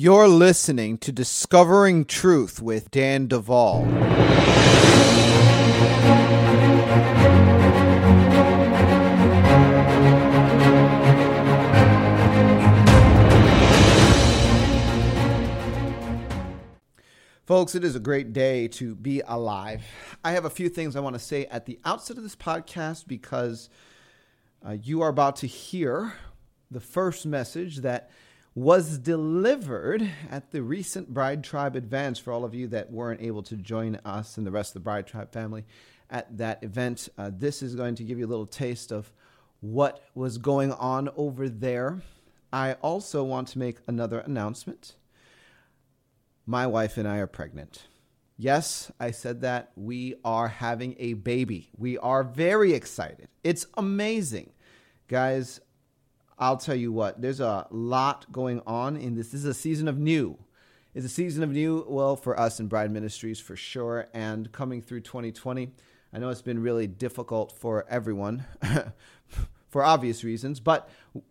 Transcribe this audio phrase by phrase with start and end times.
[0.00, 3.84] You're listening to Discovering Truth with Dan Duval.
[17.44, 19.82] Folks, it is a great day to be alive.
[20.22, 23.08] I have a few things I want to say at the outset of this podcast
[23.08, 23.68] because
[24.64, 26.12] uh, you are about to hear
[26.70, 28.12] the first message that
[28.58, 33.44] was delivered at the recent Bride Tribe Advance for all of you that weren't able
[33.44, 35.64] to join us and the rest of the Bride Tribe family
[36.10, 37.08] at that event.
[37.16, 39.12] Uh, this is going to give you a little taste of
[39.60, 42.02] what was going on over there.
[42.52, 44.96] I also want to make another announcement
[46.44, 47.86] my wife and I are pregnant.
[48.36, 49.70] Yes, I said that.
[49.76, 51.68] We are having a baby.
[51.76, 53.28] We are very excited.
[53.44, 54.50] It's amazing.
[55.06, 55.60] Guys,
[56.38, 59.30] I'll tell you what, there's a lot going on in this.
[59.30, 60.38] This is a season of new.
[60.94, 64.08] It's a season of new, well, for us in Bride Ministries for sure.
[64.14, 65.72] And coming through 2020,
[66.12, 68.44] I know it's been really difficult for everyone
[69.68, 70.88] for obvious reasons, but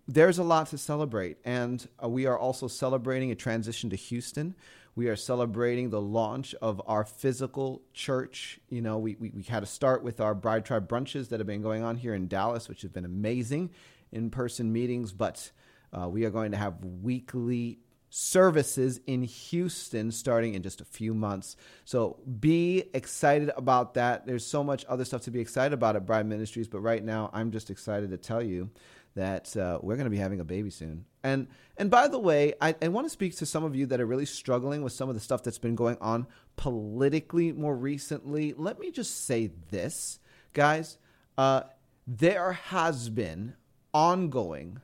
[0.08, 1.38] there's a lot to celebrate.
[1.46, 4.56] And uh, we are also celebrating a transition to Houston.
[4.96, 8.60] We are celebrating the launch of our physical church.
[8.70, 11.48] You know, we, we, we had to start with our Bride Tribe brunches that have
[11.48, 13.70] been going on here in Dallas, which have been amazing
[14.12, 15.52] in person meetings, but
[15.94, 21.14] uh, we are going to have weekly services in Houston starting in just a few
[21.14, 21.56] months.
[21.86, 24.26] So be excited about that.
[24.26, 27.30] There's so much other stuff to be excited about at Bride Ministries, but right now
[27.34, 28.70] I'm just excited to tell you
[29.16, 31.06] that uh, we're going to be having a baby soon.
[31.24, 34.00] And and by the way, I, I want to speak to some of you that
[34.00, 38.54] are really struggling with some of the stuff that's been going on politically more recently.
[38.56, 40.20] Let me just say this,
[40.54, 40.98] guys.
[41.38, 41.64] Uh,
[42.06, 43.56] there has been
[43.98, 44.80] ongoing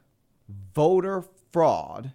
[0.74, 2.14] voter fraud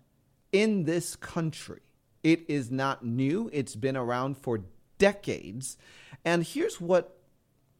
[0.51, 1.79] in this country.
[2.25, 4.65] It is not new, it's been around for
[4.99, 5.79] decades.
[6.25, 7.17] And here's what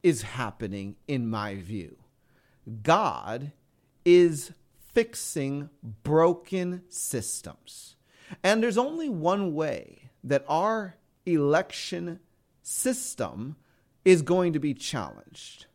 [0.03, 1.97] is happening in my view
[2.81, 3.51] God
[4.05, 4.53] is
[4.93, 7.97] fixing broken systems.
[8.41, 12.21] And there's only one way that our election
[12.63, 13.57] system
[14.05, 15.65] is going to be challenged.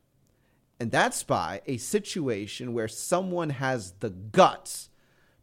[0.85, 4.91] And that's by a situation where someone has the guts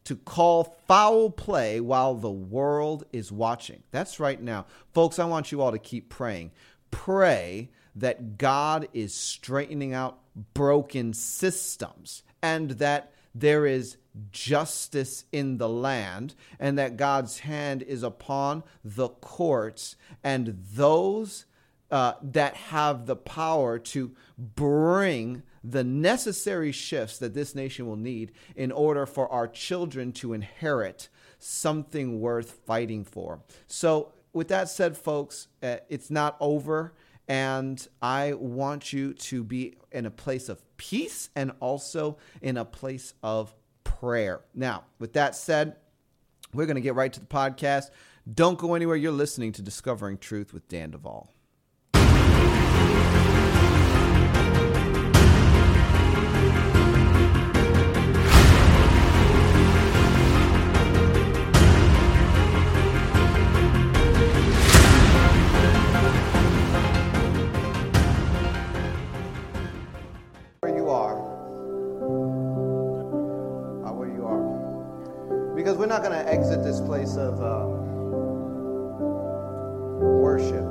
[0.04, 3.82] to call foul play while the world is watching.
[3.90, 4.66] That's right now.
[4.92, 6.52] Folks, I want you all to keep praying.
[6.92, 10.20] Pray that God is straightening out
[10.54, 13.96] broken systems and that there is
[14.30, 21.46] justice in the land and that God's hand is upon the courts and those
[21.92, 28.32] uh, that have the power to bring the necessary shifts that this nation will need
[28.56, 31.08] in order for our children to inherit
[31.38, 33.42] something worth fighting for.
[33.66, 36.94] So, with that said, folks, uh, it's not over.
[37.28, 42.64] And I want you to be in a place of peace and also in a
[42.64, 43.54] place of
[43.84, 44.40] prayer.
[44.54, 45.76] Now, with that said,
[46.54, 47.90] we're going to get right to the podcast.
[48.32, 48.96] Don't go anywhere.
[48.96, 51.30] You're listening to Discovering Truth with Dan Duval.
[75.78, 77.66] Not going to exit this place of uh,
[79.98, 80.64] worship.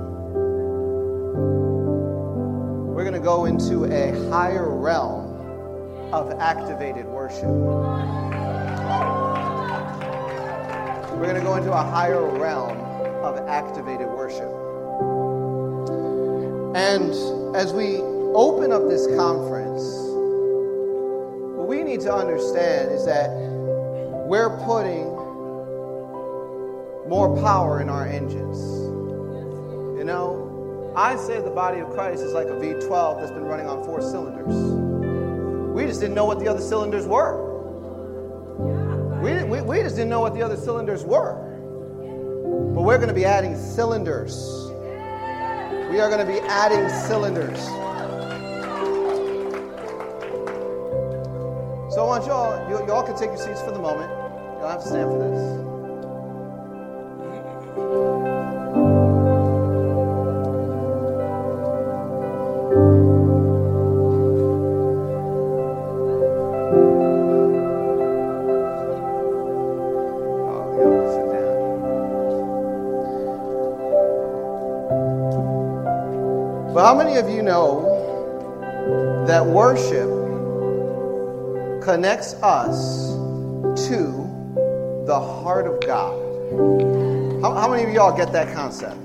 [2.94, 7.50] We're going to go into a higher realm of activated worship.
[11.18, 12.78] We're going to go into a higher realm
[13.24, 14.50] of activated worship.
[16.76, 17.12] And
[17.56, 17.98] as we
[18.34, 19.84] open up this conference,
[21.58, 23.30] what we need to understand is that
[24.32, 25.08] we're putting
[27.10, 28.58] more power in our engines.
[29.98, 33.68] You know, I say the body of Christ is like a V12 that's been running
[33.68, 34.56] on four cylinders.
[35.76, 37.50] We just didn't know what the other cylinders were.
[39.22, 41.36] We, we, we just didn't know what the other cylinders were.
[42.74, 44.32] But we're going to be adding cylinders.
[45.92, 47.60] We are going to be adding cylinders.
[51.94, 54.21] So I want y'all, you, you all can take your seats for the moment.
[54.62, 55.62] You'll have to stand for this.
[76.76, 80.10] how many of you know that worship
[81.82, 83.12] connects us
[83.88, 84.21] to
[85.12, 86.14] the heart of God?
[87.42, 88.96] How, how many of y'all get that concept?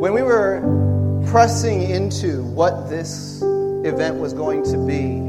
[0.00, 3.40] When we were pressing into what this
[3.84, 5.20] event was going to be,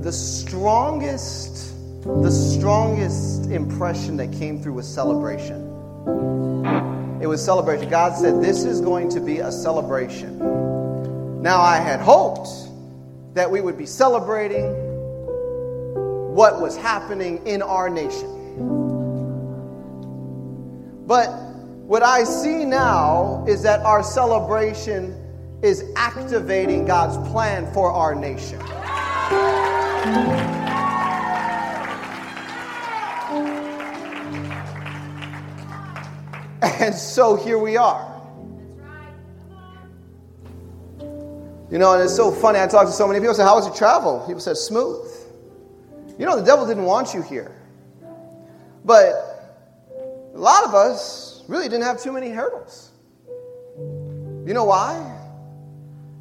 [0.00, 1.74] the strongest,
[2.04, 5.60] the strongest impression that came through was celebration.
[7.20, 7.90] It was celebration.
[7.90, 10.38] God said, This is going to be a celebration.
[11.42, 12.48] Now, I had hoped
[13.34, 14.85] that we would be celebrating
[16.36, 18.28] what was happening in our nation.
[21.06, 21.28] But
[21.86, 25.16] what I see now is that our celebration
[25.62, 28.60] is activating God's plan for our nation.
[36.60, 38.12] And so here we are.
[41.70, 42.60] You know, and it's so funny.
[42.60, 43.34] I talk to so many people.
[43.34, 45.05] Say, "How was your travel?" People said, "Smooth."
[46.18, 47.54] You know, the devil didn't want you here,
[48.84, 49.12] but
[50.34, 52.90] a lot of us really didn't have too many hurdles.
[53.78, 55.14] You know why?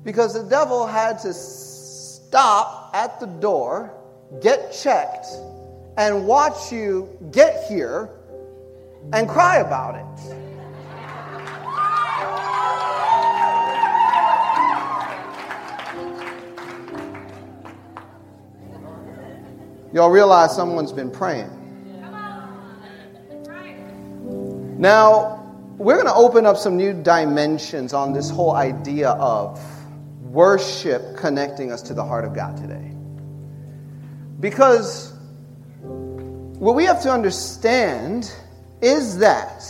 [0.04, 3.94] Because the devil had to stop at the door,
[4.42, 5.28] get checked,
[5.98, 8.10] and watch you get here
[9.14, 10.45] and cry about it.
[19.96, 21.50] Y'all realize someone's been praying.
[24.78, 29.58] Now, we're going to open up some new dimensions on this whole idea of
[30.22, 32.92] worship connecting us to the heart of God today.
[34.42, 35.14] Because
[35.82, 38.30] what we have to understand
[38.82, 39.64] is that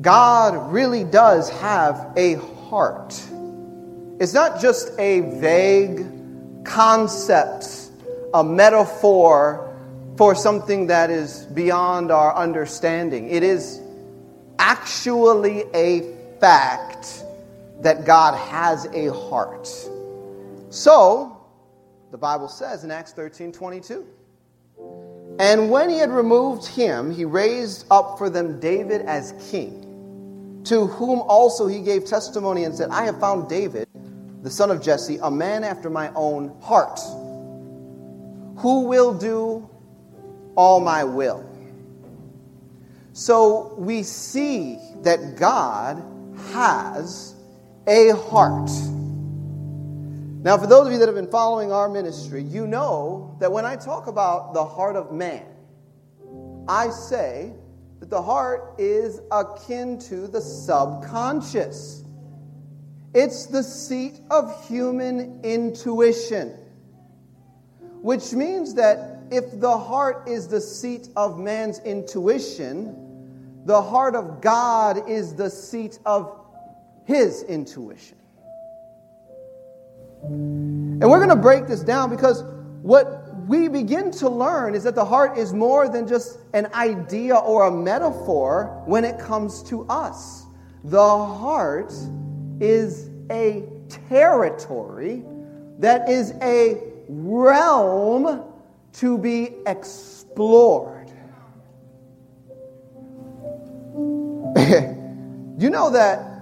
[0.00, 2.36] God really does have a
[2.70, 3.22] heart.
[4.18, 6.13] It's not just a vague
[6.64, 7.90] concept,
[8.32, 9.70] a metaphor
[10.16, 13.28] for something that is beyond our understanding.
[13.30, 13.80] It is
[14.58, 17.24] actually a fact
[17.80, 19.68] that God has a heart.
[20.70, 21.36] So,
[22.10, 24.06] the Bible says in Acts 13 22.
[25.38, 30.86] And when he had removed him, he raised up for them David as king, to
[30.86, 33.83] whom also he gave testimony and said, I have found David,
[34.44, 37.00] the son of Jesse, a man after my own heart,
[38.58, 39.68] who will do
[40.54, 41.48] all my will.
[43.14, 46.04] So we see that God
[46.52, 47.34] has
[47.86, 48.70] a heart.
[50.44, 53.64] Now, for those of you that have been following our ministry, you know that when
[53.64, 55.46] I talk about the heart of man,
[56.68, 57.54] I say
[58.00, 62.03] that the heart is akin to the subconscious.
[63.14, 66.58] It's the seat of human intuition,
[68.02, 74.40] which means that if the heart is the seat of man's intuition, the heart of
[74.40, 76.40] God is the seat of
[77.04, 78.18] his intuition.
[80.24, 82.42] And we're going to break this down because
[82.82, 87.36] what we begin to learn is that the heart is more than just an idea
[87.36, 90.44] or a metaphor when it comes to us.
[90.82, 91.92] The heart
[92.60, 93.64] is a
[94.08, 95.24] territory
[95.78, 98.44] that is a realm
[98.94, 101.08] to be explored.
[105.58, 106.34] you know that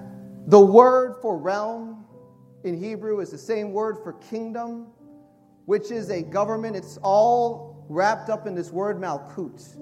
[0.46, 2.04] the word for realm
[2.64, 4.88] in Hebrew is the same word for kingdom,
[5.66, 6.76] which is a government.
[6.76, 9.76] It's all wrapped up in this word malkut.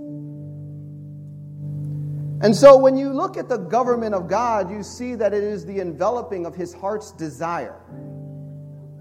[2.42, 5.66] And so when you look at the government of God, you see that it is
[5.66, 7.78] the enveloping of his heart's desire.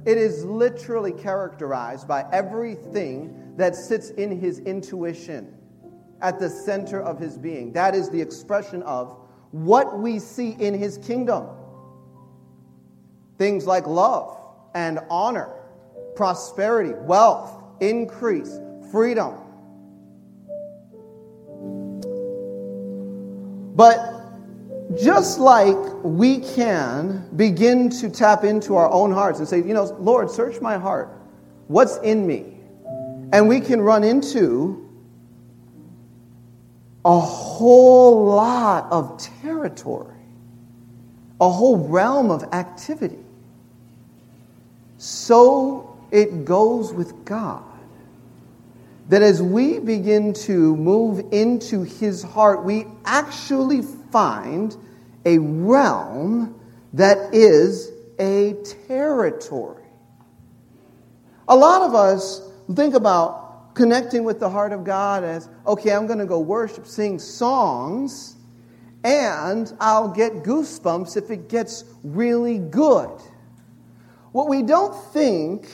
[0.05, 5.55] It is literally characterized by everything that sits in his intuition
[6.21, 7.71] at the center of his being.
[7.73, 9.15] That is the expression of
[9.51, 11.47] what we see in his kingdom.
[13.37, 14.37] Things like love
[14.75, 15.49] and honor,
[16.15, 18.59] prosperity, wealth, increase,
[18.91, 19.35] freedom.
[23.75, 24.15] But
[25.01, 29.83] just like we can begin to tap into our own hearts and say, you know,
[29.99, 31.09] Lord, search my heart.
[31.67, 32.57] What's in me?
[33.31, 34.89] And we can run into
[37.05, 40.15] a whole lot of territory,
[41.39, 43.19] a whole realm of activity
[44.99, 47.63] so it goes with God.
[49.09, 54.77] That as we begin to move into his heart, we actually find
[55.25, 56.59] a realm
[56.93, 58.53] that is a
[58.87, 59.83] territory.
[61.47, 62.41] A lot of us
[62.75, 66.85] think about connecting with the heart of God as okay, I'm going to go worship,
[66.85, 68.35] sing songs,
[69.03, 73.09] and I'll get goosebumps if it gets really good.
[74.33, 75.67] What we don't think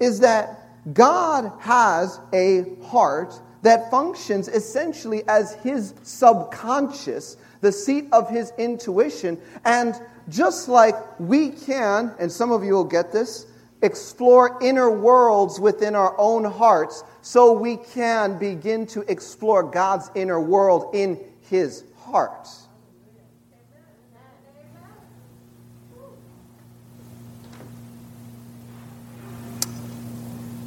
[0.00, 8.30] is that God has a heart that functions essentially as his subconscious, the seat of
[8.30, 9.40] his intuition.
[9.64, 9.94] And
[10.28, 13.46] just like we can, and some of you will get this,
[13.82, 20.40] explore inner worlds within our own hearts, so we can begin to explore God's inner
[20.40, 22.48] world in his heart.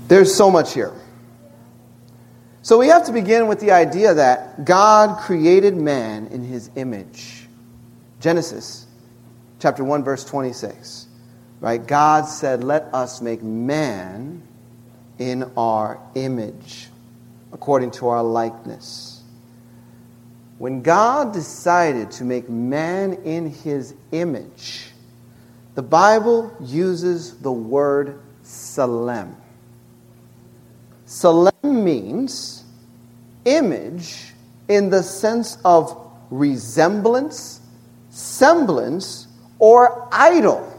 [0.09, 0.91] There's so much here.
[2.63, 7.47] So we have to begin with the idea that God created man in his image.
[8.19, 8.87] Genesis
[9.59, 11.05] chapter 1 verse 26.
[11.61, 11.85] Right?
[11.85, 14.41] God said, "Let us make man
[15.19, 16.89] in our image,
[17.53, 19.21] according to our likeness."
[20.57, 24.91] When God decided to make man in his image,
[25.75, 29.35] the Bible uses the word "salem."
[31.09, 32.63] Salem means
[33.43, 34.31] image
[34.67, 37.61] in the sense of resemblance,
[38.11, 40.71] semblance, or idol.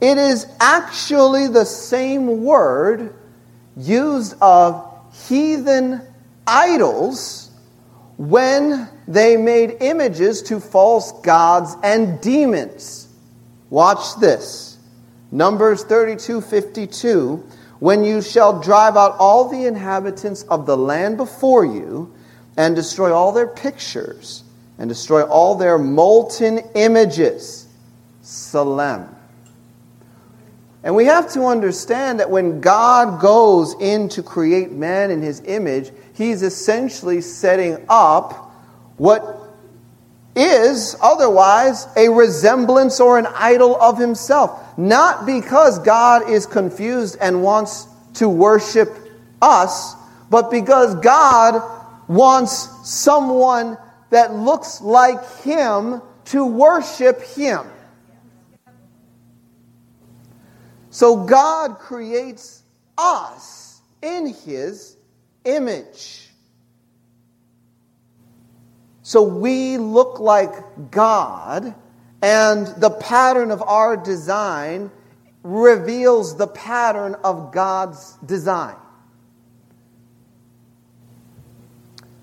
[0.00, 3.14] It is actually the same word
[3.76, 4.90] used of
[5.28, 6.00] heathen
[6.46, 7.50] idols
[8.16, 13.08] when they made images to false gods and demons.
[13.68, 14.78] Watch this.
[15.30, 17.46] Numbers 32 52
[17.80, 22.12] when you shall drive out all the inhabitants of the land before you,
[22.56, 24.44] and destroy all their pictures,
[24.78, 27.66] and destroy all their molten images.
[28.22, 29.14] Salem.
[30.82, 35.40] And we have to understand that when God goes in to create man in his
[35.46, 38.52] image, he's essentially setting up
[38.98, 39.40] what
[40.36, 44.60] is otherwise a resemblance or an idol of himself.
[44.76, 48.88] Not because God is confused and wants to worship
[49.40, 49.94] us,
[50.30, 51.62] but because God
[52.08, 52.52] wants
[52.88, 53.78] someone
[54.10, 57.66] that looks like him to worship him.
[60.90, 62.62] So God creates
[62.96, 64.96] us in his
[65.44, 66.30] image.
[69.02, 70.52] So we look like
[70.90, 71.74] God,
[72.24, 74.90] and the pattern of our design
[75.42, 78.76] reveals the pattern of God's design.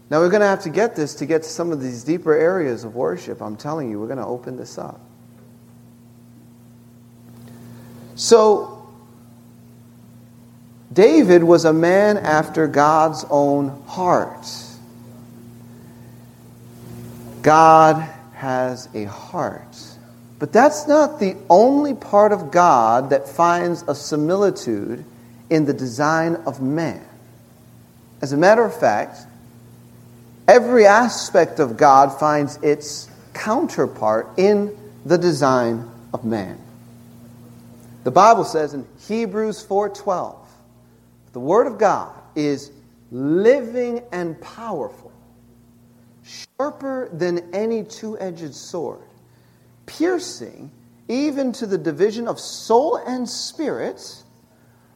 [0.10, 2.34] Now, we're going to have to get this to get to some of these deeper
[2.34, 3.44] areas of worship.
[3.44, 5.00] I'm telling you, we're going to open this up.
[8.16, 8.92] So,
[10.92, 14.48] David was a man after God's own heart.
[17.44, 19.91] God has a heart.
[20.42, 25.06] But that's not the only part of God that finds a similitude
[25.52, 27.06] in the design of man.
[28.24, 29.20] As a matter of fact,
[30.48, 36.60] every aspect of God finds its counterpart in the design of man.
[38.04, 40.38] The Bible says in Hebrews 4:12,
[41.34, 42.72] the word of God is
[43.12, 45.12] living and powerful
[46.24, 49.02] sharper than any two edged sword,
[49.86, 50.72] piercing
[51.08, 54.24] even to the division of soul and spirit,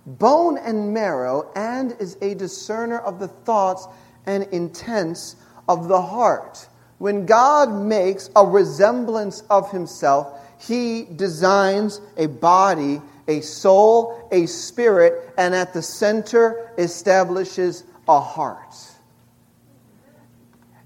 [0.06, 3.88] bone and marrow, and is a discerner of the thoughts
[4.25, 5.36] and intents
[5.68, 6.68] of the heart.
[7.00, 15.34] When God makes a resemblance of himself, he designs a body, a soul, a spirit,
[15.38, 18.74] and at the center establishes a heart.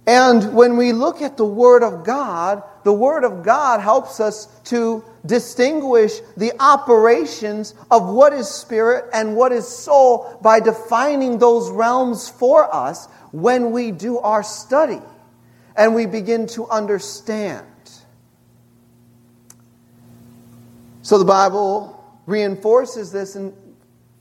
[0.07, 4.45] And when we look at the Word of God, the Word of God helps us
[4.65, 11.69] to distinguish the operations of what is spirit and what is soul by defining those
[11.69, 15.01] realms for us when we do our study
[15.75, 17.65] and we begin to understand.
[21.01, 23.53] So the Bible reinforces this in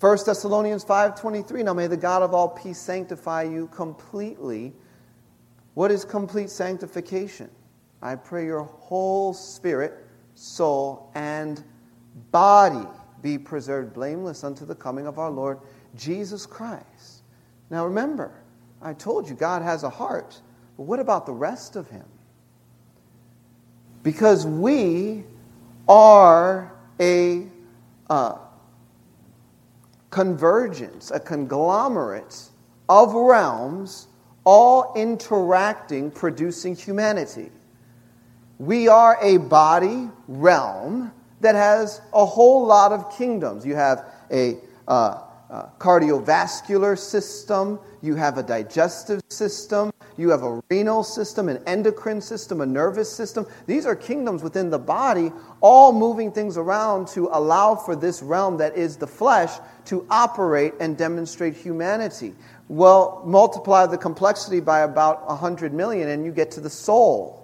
[0.01, 1.63] 1 Thessalonians 5:23.
[1.63, 4.73] Now may the God of all peace sanctify you completely
[5.79, 7.49] what is complete sanctification?
[8.03, 11.63] I pray your whole spirit, soul, and
[12.31, 12.87] body
[13.23, 15.59] be preserved blameless unto the coming of our Lord
[15.97, 17.23] Jesus Christ.
[17.71, 18.33] Now remember,
[18.81, 20.41] I told you God has a heart,
[20.77, 22.07] but what about the rest of him?
[24.03, 25.25] Because we
[25.89, 27.47] are a
[28.09, 28.39] uh,
[30.11, 32.49] convergence, a conglomerate
[32.89, 34.07] of realms
[34.45, 37.51] all interacting, producing humanity.
[38.59, 43.65] We are a body realm that has a whole lot of kingdoms.
[43.65, 50.61] You have a uh, uh, cardiovascular system, you have a digestive system, you have a
[50.71, 53.47] renal system, an endocrine system, a nervous system.
[53.67, 58.57] These are kingdoms within the body, all moving things around to allow for this realm
[58.59, 62.35] that is the flesh to operate and demonstrate humanity.
[62.69, 67.38] Well, multiply the complexity by about 100 million, and you get to the soul,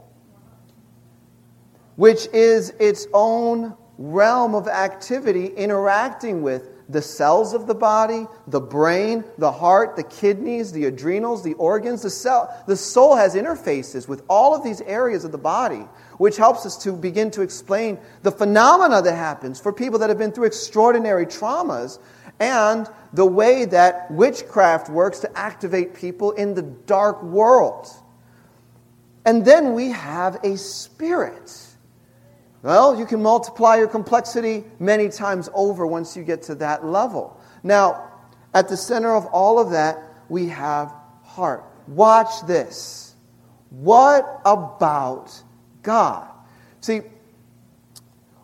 [1.96, 8.60] which is its own realm of activity interacting with the cells of the body, the
[8.60, 12.62] brain, the heart, the kidneys, the adrenals, the organs, the cell.
[12.66, 15.86] The soul has interfaces with all of these areas of the body,
[16.18, 20.18] which helps us to begin to explain the phenomena that happens for people that have
[20.18, 21.98] been through extraordinary traumas
[22.40, 27.88] and the way that witchcraft works to activate people in the dark world.
[29.24, 31.74] And then we have a spirit
[32.64, 37.38] well, you can multiply your complexity many times over once you get to that level.
[37.62, 38.11] Now,
[38.54, 39.99] at the center of all of that,
[40.30, 40.90] we have
[41.23, 41.62] heart.
[41.87, 43.16] Watch this.
[43.68, 45.42] What about
[45.83, 46.26] God?
[46.80, 47.02] See,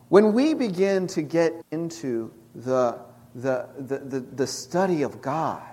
[0.09, 2.99] when we begin to get into the,
[3.33, 5.63] the, the, the, the study of God,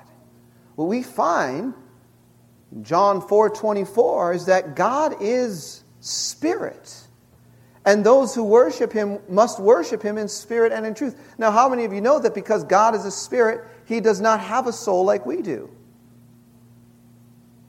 [0.75, 1.75] what we find,
[2.81, 7.08] John 4 24, is that God is spirit.
[7.89, 11.19] And those who worship him must worship him in spirit and in truth.
[11.39, 14.41] Now, how many of you know that because God is a spirit, he does not
[14.41, 15.71] have a soul like we do?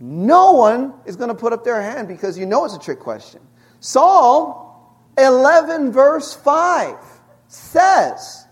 [0.01, 2.99] No one is going to put up their hand because you know it's a trick
[2.99, 3.39] question.
[3.79, 4.73] Psalm
[5.17, 6.97] 11, verse 5
[7.47, 8.45] says,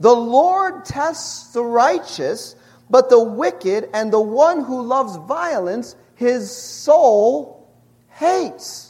[0.00, 2.54] The Lord tests the righteous,
[2.90, 7.66] but the wicked and the one who loves violence, his soul
[8.10, 8.83] hates.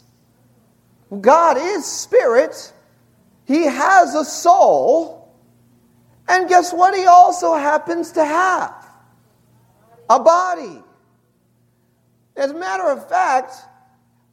[1.21, 2.73] God is spirit,
[3.45, 5.33] He has a soul,
[6.29, 8.75] and guess what He also happens to have?
[10.11, 10.83] A body.
[12.37, 13.55] As a matter of fact,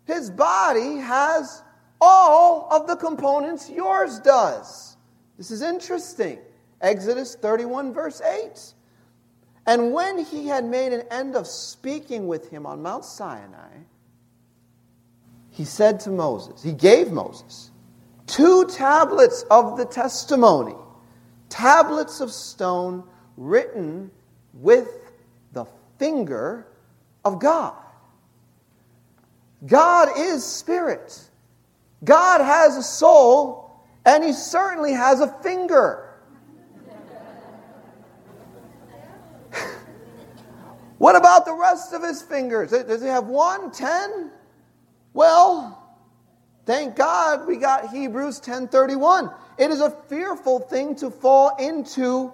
[0.05, 1.63] His body has
[2.01, 4.97] all of the components yours does.
[5.37, 6.39] This is interesting.
[6.81, 8.73] Exodus 31, verse 8.
[9.67, 13.77] And when he had made an end of speaking with him on Mount Sinai,
[15.51, 17.71] he said to Moses, he gave Moses
[18.31, 20.75] two tablets of the testimony,
[21.49, 23.03] tablets of stone
[23.35, 24.09] written
[24.53, 24.87] with
[25.51, 25.65] the
[25.99, 26.65] finger
[27.25, 27.75] of God.
[29.65, 31.19] God is spirit.
[32.03, 33.69] God has a soul,
[34.05, 36.15] and he certainly has a finger.
[40.97, 42.71] what about the rest of his fingers?
[42.71, 44.31] Does he have one, ten?
[45.13, 45.77] Well,
[46.65, 49.33] thank God we got Hebrews 10:31.
[49.57, 52.33] It is a fearful thing to fall into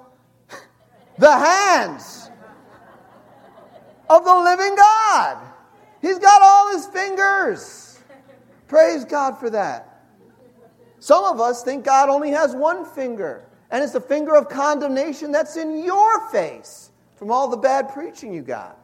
[1.17, 2.29] the hands
[4.09, 5.37] of the living God.
[6.01, 7.99] He's got all his fingers.
[8.67, 10.03] Praise God for that.
[10.99, 15.31] Some of us think God only has one finger, and it's the finger of condemnation
[15.31, 18.76] that's in your face from all the bad preaching you got.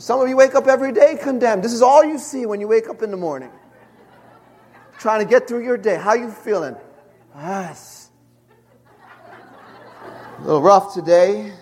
[0.00, 1.62] Some of you wake up every day condemned.
[1.62, 3.50] This is all you see when you wake up in the morning.
[4.98, 5.96] Trying to get through your day.
[5.96, 6.74] How you feeling?
[7.36, 8.08] Yes.
[10.38, 11.52] A little rough today.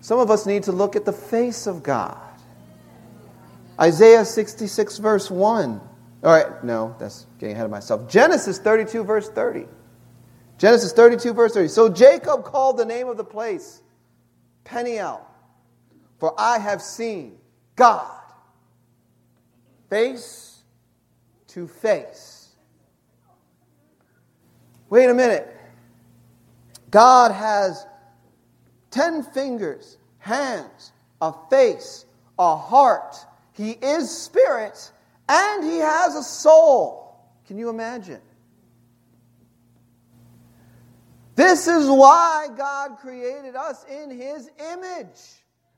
[0.00, 2.18] Some of us need to look at the face of God.
[3.80, 5.80] Isaiah 66, verse 1.
[6.24, 8.06] All right, no, that's getting ahead of myself.
[8.10, 9.64] Genesis 32, verse 30.
[10.58, 11.68] Genesis 32, verse 30.
[11.68, 13.80] So Jacob called the name of the place
[14.68, 15.26] Peniel,
[16.18, 17.38] for I have seen
[17.74, 18.10] God
[19.88, 20.62] face
[21.48, 22.48] to face.
[24.90, 25.54] Wait a minute.
[26.90, 27.86] God has
[28.90, 32.04] ten fingers, hands, a face,
[32.38, 33.16] a heart.
[33.52, 34.92] He is spirit,
[35.28, 37.16] and he has a soul.
[37.46, 38.20] Can you imagine?
[41.38, 45.20] This is why God created us in His image,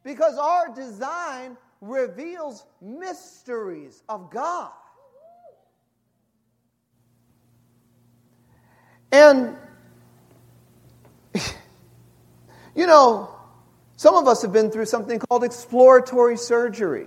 [0.02, 4.72] because our design reveals mysteries of God.
[9.12, 9.54] And,
[12.74, 13.28] you know,
[13.98, 17.04] some of us have been through something called exploratory surgery.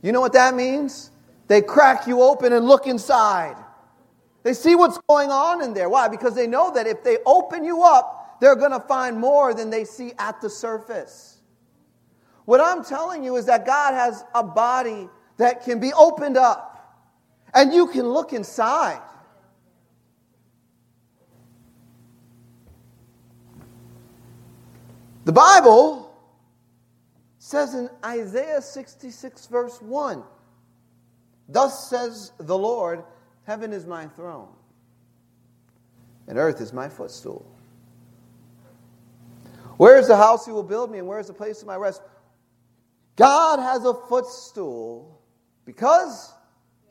[0.00, 1.10] You know what that means?
[1.46, 3.56] They crack you open and look inside.
[4.46, 5.88] They see what's going on in there.
[5.88, 6.06] Why?
[6.06, 9.70] Because they know that if they open you up, they're going to find more than
[9.70, 11.38] they see at the surface.
[12.44, 16.96] What I'm telling you is that God has a body that can be opened up
[17.54, 19.02] and you can look inside.
[25.24, 26.16] The Bible
[27.40, 30.22] says in Isaiah 66, verse 1
[31.48, 33.02] Thus says the Lord,
[33.46, 34.48] Heaven is my throne,
[36.26, 37.46] and earth is my footstool.
[39.76, 41.76] Where is the house you will build me, and where is the place of my
[41.76, 42.02] rest?
[43.14, 45.22] God has a footstool
[45.64, 46.32] because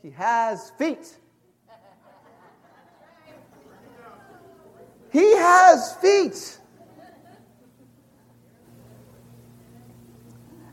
[0.02, 1.18] he has feet.
[5.12, 6.60] He has feet.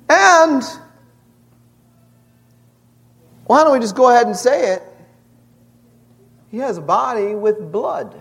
[0.09, 0.62] And
[3.47, 4.92] why don't we just go ahead and say it?
[6.53, 8.15] He has a body with blood.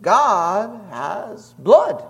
[0.00, 2.02] God has blood.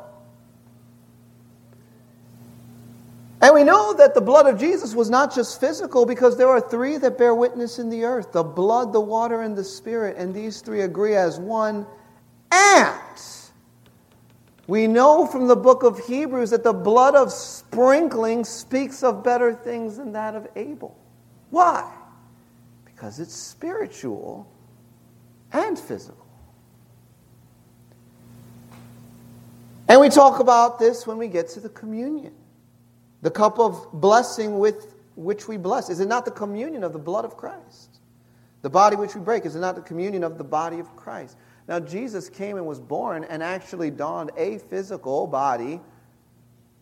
[3.42, 6.61] And we know that the blood of Jesus was not just physical because there are
[6.61, 10.16] three that bear witness in the earth the blood, the water, and the spirit.
[10.16, 11.85] And these three agree as one.
[12.53, 13.01] And
[14.68, 19.53] we know from the book of Hebrews that the blood of sprinkling speaks of better
[19.53, 20.96] things than that of Abel.
[21.51, 21.92] Why?
[22.85, 24.46] Because it's spiritual
[25.53, 26.27] and physical.
[29.88, 32.33] And we talk about this when we get to the communion.
[33.21, 35.91] The cup of blessing with which we bless.
[35.91, 38.01] Is it not the communion of the blood of Christ?
[38.62, 41.37] The body which we break, is it not the communion of the body of Christ?
[41.69, 45.81] Now, Jesus came and was born and actually donned a physical body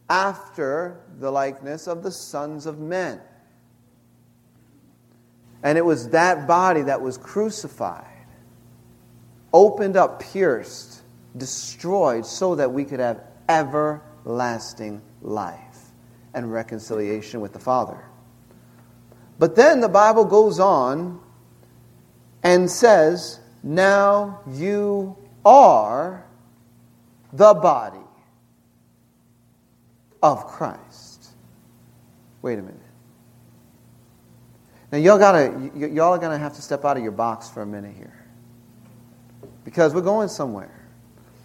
[0.09, 3.21] after the likeness of the sons of men.
[5.63, 8.10] And it was that body that was crucified,
[9.53, 11.03] opened up, pierced,
[11.37, 15.91] destroyed, so that we could have everlasting life
[16.35, 18.05] and reconciliation with the Father.
[19.39, 21.21] But then the Bible goes on
[22.43, 26.25] and says, now you are
[27.33, 27.99] the body
[30.23, 31.29] of Christ.
[32.43, 32.77] Wait a minute.
[34.93, 37.67] Now y'all gotta y'all are gonna have to step out of your box for a
[37.67, 38.20] minute here.
[39.65, 40.75] Because we're going somewhere.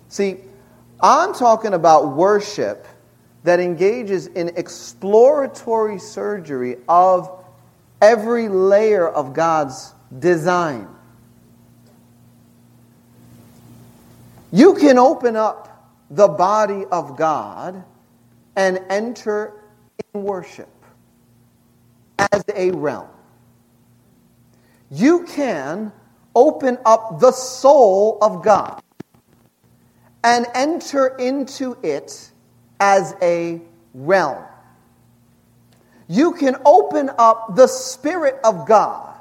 [0.10, 0.38] See,
[1.02, 2.88] I'm talking about worship
[3.44, 7.44] that engages in exploratory surgery of
[8.02, 10.88] every layer of God's design.
[14.52, 17.84] You can open up the body of God
[18.56, 19.54] and enter
[20.14, 20.70] in worship
[22.32, 23.10] as a realm.
[24.90, 25.92] You can
[26.36, 28.82] open up the soul of God
[30.24, 32.32] and enter into it
[32.80, 33.62] as a
[33.94, 34.44] realm.
[36.08, 39.16] You can open up the Spirit of God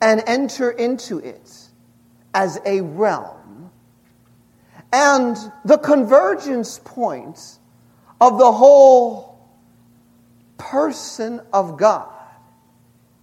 [0.00, 1.50] and enter into it
[2.34, 3.70] as a realm.
[4.92, 7.58] And the convergence point
[8.20, 9.38] of the whole
[10.56, 12.12] person of God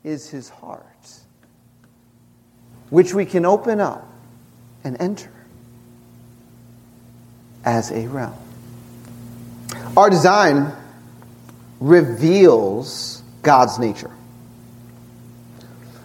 [0.03, 0.85] is his heart,
[2.89, 4.07] which we can open up
[4.83, 5.31] and enter
[7.63, 8.35] as a realm.
[9.97, 10.71] Our design
[11.79, 14.11] reveals God's nature.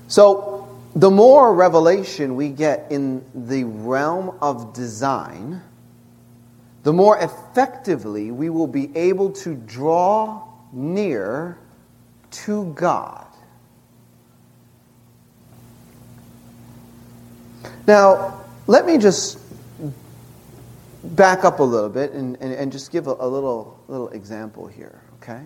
[0.08, 5.62] So, the more revelation we get in the realm of design,
[6.82, 11.58] the more effectively we will be able to draw near
[12.30, 13.26] to God.
[17.86, 19.38] Now, let me just
[21.02, 24.66] back up a little bit and, and, and just give a, a, little, little example
[24.66, 25.40] here, okay?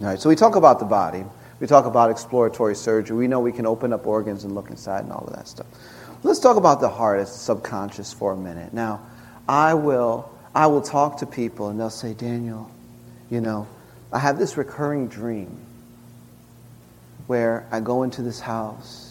[0.00, 1.24] All right, so we talk about the body.
[1.60, 3.16] We talk about exploratory surgery.
[3.16, 5.66] We know we can open up organs and look inside and all of that stuff.
[6.22, 8.72] Let's talk about the heart as subconscious for a minute.
[8.72, 9.00] Now,
[9.48, 12.70] I will, I will talk to people and they'll say, Daniel,
[13.30, 13.66] you know,
[14.12, 15.58] I have this recurring dream
[17.26, 19.09] where I go into this house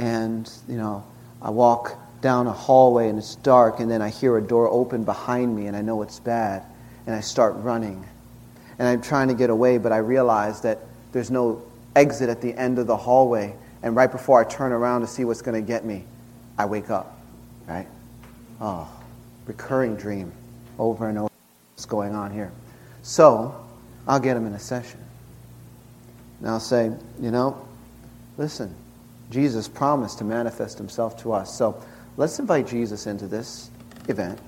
[0.00, 1.04] and, you know,
[1.42, 5.04] I walk down a hallway and it's dark and then I hear a door open
[5.04, 6.64] behind me and I know it's bad
[7.06, 8.06] and I start running.
[8.78, 10.78] And I'm trying to get away, but I realize that
[11.12, 11.62] there's no
[11.94, 13.54] exit at the end of the hallway.
[13.82, 16.06] And right before I turn around to see what's going to get me,
[16.56, 17.20] I wake up,
[17.68, 17.86] right?
[18.58, 18.88] Oh,
[19.46, 20.32] recurring dream
[20.78, 21.30] over and over.
[21.74, 22.50] What's going on here?
[23.02, 23.54] So,
[24.08, 25.00] I'll get him in a session.
[26.38, 27.68] And I'll say, you know,
[28.38, 28.74] listen,
[29.30, 31.56] Jesus promised to manifest himself to us.
[31.56, 31.80] So,
[32.16, 33.70] let's invite Jesus into this
[34.08, 34.38] event.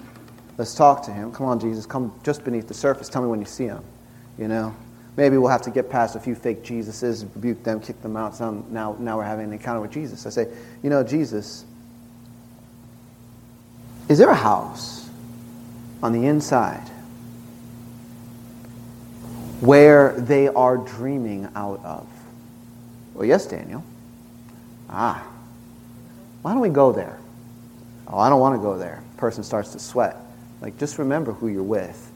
[0.58, 1.32] Let's talk to him.
[1.32, 3.08] Come on, Jesus, come just beneath the surface.
[3.08, 3.82] Tell me when you see him.
[4.38, 4.74] You know,
[5.16, 8.36] maybe we'll have to get past a few fake Jesuses, rebuke them, kick them out.
[8.36, 10.26] So now, now we're having an encounter with Jesus.
[10.26, 10.48] I say,
[10.82, 11.64] you know, Jesus,
[14.08, 15.08] is there a house
[16.02, 16.88] on the inside
[19.60, 22.06] where they are dreaming out of?
[23.14, 23.84] Well, yes, Daniel.
[24.92, 25.26] Ah,
[26.42, 27.18] why don't we go there?
[28.06, 29.02] Oh, I don't want to go there.
[29.16, 30.16] Person starts to sweat.
[30.60, 32.12] Like, just remember who you're with.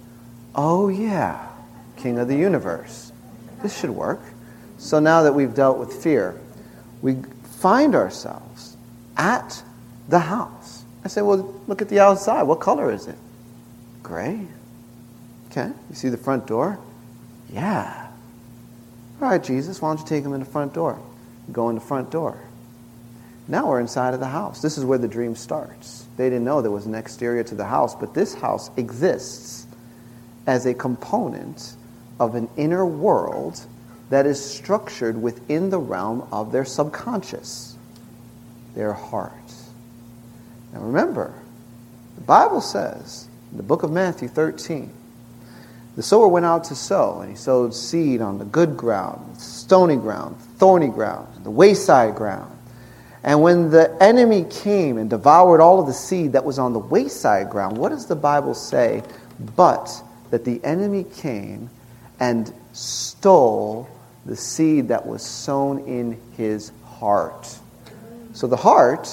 [0.55, 1.47] Oh, yeah,
[1.97, 3.13] King of the universe.
[3.63, 4.21] This should work.
[4.79, 6.39] So now that we've dealt with fear,
[7.01, 7.17] we
[7.61, 8.77] find ourselves
[9.17, 9.63] at
[10.09, 10.85] the house.
[11.05, 12.43] I say, well, look at the outside.
[12.43, 13.17] What color is it?
[14.03, 14.47] Gray.
[15.51, 15.73] Okay.
[15.89, 16.79] You see the front door?
[17.51, 18.09] Yeah.
[19.21, 21.01] All right, Jesus, why don't you take him in the front door?
[21.51, 22.39] Go in the front door.
[23.49, 24.61] Now we're inside of the house.
[24.61, 26.07] This is where the dream starts.
[26.17, 29.67] They didn't know there was an exterior to the house, but this house exists
[30.47, 31.77] as a component
[32.19, 33.65] of an inner world
[34.11, 37.77] that is structured within the realm of their subconscious,
[38.75, 39.33] their heart.
[40.73, 41.35] Now remember,
[42.17, 44.91] the Bible says in the book of Matthew 13,
[45.97, 49.97] the sower went out to sow, and he sowed seed on the good ground, stony
[49.97, 52.56] ground, thorny ground, the wayside ground.
[53.27, 56.79] And when the enemy came and devoured all of the seed that was on the
[56.79, 59.03] wayside ground, what does the Bible say?
[59.57, 59.93] But
[60.31, 61.69] that the enemy came
[62.21, 63.89] and stole
[64.25, 67.59] the seed that was sown in his heart.
[68.33, 69.09] So the heart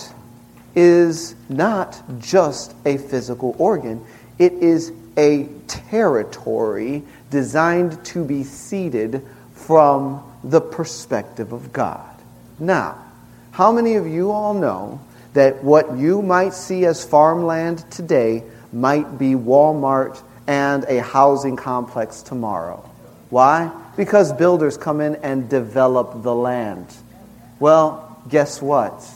[0.76, 4.06] is not just a physical organ,
[4.38, 12.16] it is a territory designed to be seeded from the perspective of God.
[12.60, 13.03] Now,
[13.54, 15.00] how many of you all know
[15.34, 22.24] that what you might see as farmland today might be Walmart and a housing complex
[22.24, 22.90] tomorrow?
[23.30, 23.72] Why?
[23.96, 26.88] Because builders come in and develop the land.
[27.60, 29.08] Well, guess what?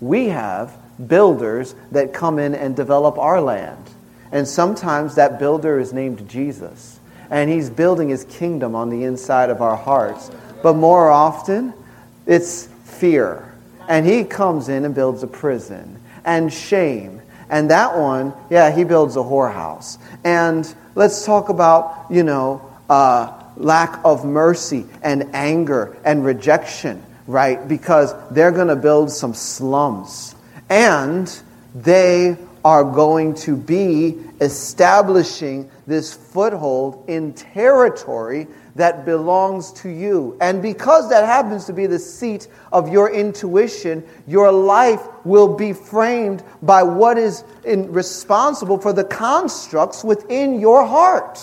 [0.00, 3.84] We have builders that come in and develop our land.
[4.30, 7.00] And sometimes that builder is named Jesus.
[7.30, 10.30] And he's building his kingdom on the inside of our hearts.
[10.62, 11.74] But more often,
[12.26, 13.51] it's fear
[13.88, 17.20] and he comes in and builds a prison and shame.
[17.50, 19.98] And that one, yeah, he builds a whorehouse.
[20.24, 27.66] And let's talk about, you know, uh, lack of mercy and anger and rejection, right?
[27.66, 30.34] Because they're going to build some slums.
[30.70, 31.30] And
[31.74, 40.36] they are going to be establishing this foothold in territory that belongs to you.
[40.40, 45.72] And because that happens to be the seat of your intuition, your life will be
[45.72, 51.38] framed by what is in, responsible for the constructs within your heart.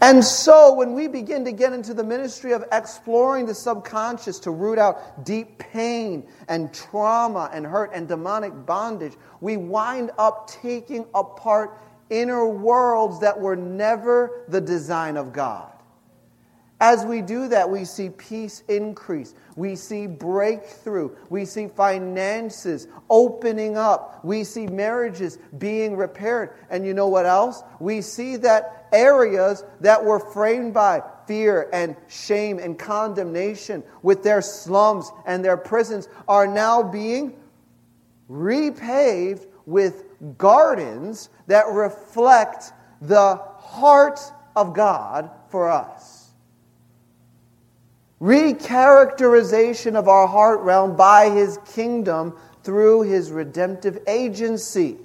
[0.00, 4.52] And so, when we begin to get into the ministry of exploring the subconscious to
[4.52, 11.04] root out deep pain and trauma and hurt and demonic bondage, we wind up taking
[11.14, 11.80] apart
[12.10, 15.72] inner worlds that were never the design of God.
[16.80, 19.34] As we do that, we see peace increase.
[19.56, 21.10] We see breakthrough.
[21.28, 24.24] We see finances opening up.
[24.24, 26.54] We see marriages being repaired.
[26.70, 27.64] And you know what else?
[27.80, 34.40] We see that areas that were framed by fear and shame and condemnation with their
[34.40, 37.34] slums and their prisons are now being
[38.30, 40.04] repaved with
[40.38, 44.20] gardens that reflect the heart
[44.54, 46.30] of God for us.
[48.20, 54.96] Recharacterization of our heart realm by His kingdom through His redemptive agency.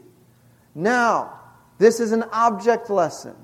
[0.76, 1.40] Now,
[1.78, 3.36] this is an object lesson.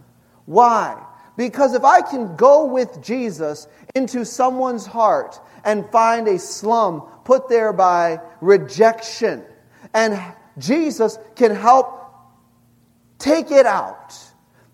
[0.45, 1.03] Why?
[1.37, 7.47] Because if I can go with Jesus into someone's heart and find a slum put
[7.47, 9.45] there by rejection
[9.93, 10.19] and
[10.57, 11.98] Jesus can help
[13.19, 14.17] take it out.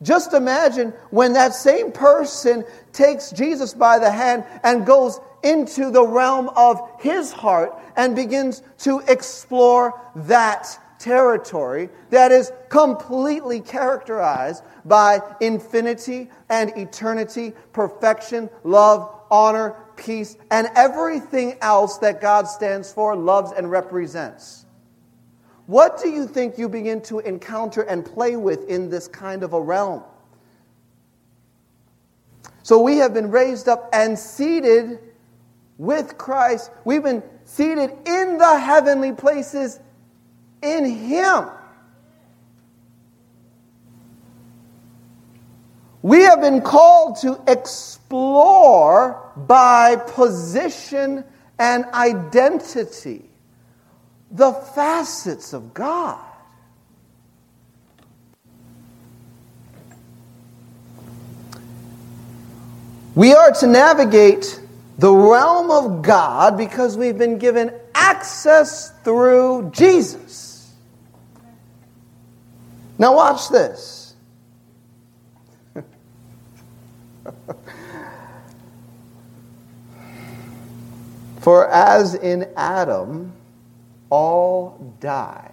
[0.01, 6.05] Just imagine when that same person takes Jesus by the hand and goes into the
[6.05, 15.19] realm of his heart and begins to explore that territory that is completely characterized by
[15.39, 23.51] infinity and eternity, perfection, love, honor, peace, and everything else that God stands for, loves,
[23.51, 24.64] and represents.
[25.67, 29.53] What do you think you begin to encounter and play with in this kind of
[29.53, 30.03] a realm?
[32.63, 34.99] So we have been raised up and seated
[35.77, 36.71] with Christ.
[36.83, 39.79] We've been seated in the heavenly places
[40.61, 41.45] in Him.
[46.01, 51.23] We have been called to explore by position
[51.57, 53.29] and identity
[54.35, 56.19] the facets of God.
[63.15, 64.59] We are to navigate
[64.97, 70.73] the realm of God because we've been given access through Jesus.
[72.97, 74.15] Now, watch this.
[81.39, 83.31] For as in Adam
[84.15, 85.51] all die,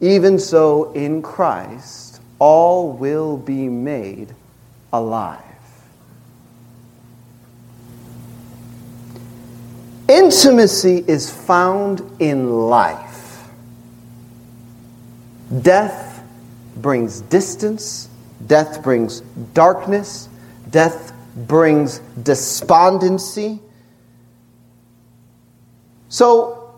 [0.00, 4.32] even so in Christ all will be made
[4.92, 5.42] alive.
[10.06, 13.48] Intimacy is found in life.
[15.62, 16.22] Death
[16.76, 18.08] brings distance,
[18.46, 20.28] death brings darkness,
[20.70, 21.12] death
[21.48, 23.58] brings despondency.
[26.08, 26.74] So,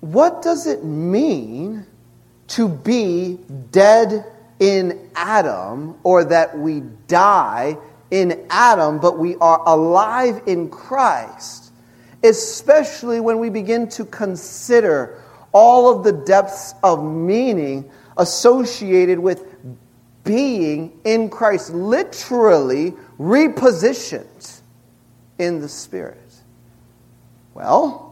[0.00, 1.86] what does it mean
[2.48, 3.38] to be
[3.70, 4.24] dead
[4.60, 7.76] in Adam or that we die
[8.10, 11.72] in Adam, but we are alive in Christ,
[12.22, 15.20] especially when we begin to consider
[15.52, 19.44] all of the depths of meaning associated with
[20.22, 24.60] being in Christ, literally repositioned
[25.38, 26.18] in the Spirit.
[27.52, 28.03] Well,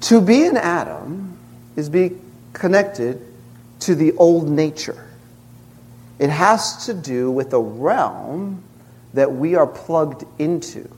[0.00, 1.38] to be an Adam
[1.76, 2.16] is be
[2.52, 3.20] connected
[3.80, 5.08] to the old nature.
[6.18, 8.62] It has to do with a realm
[9.14, 10.88] that we are plugged into.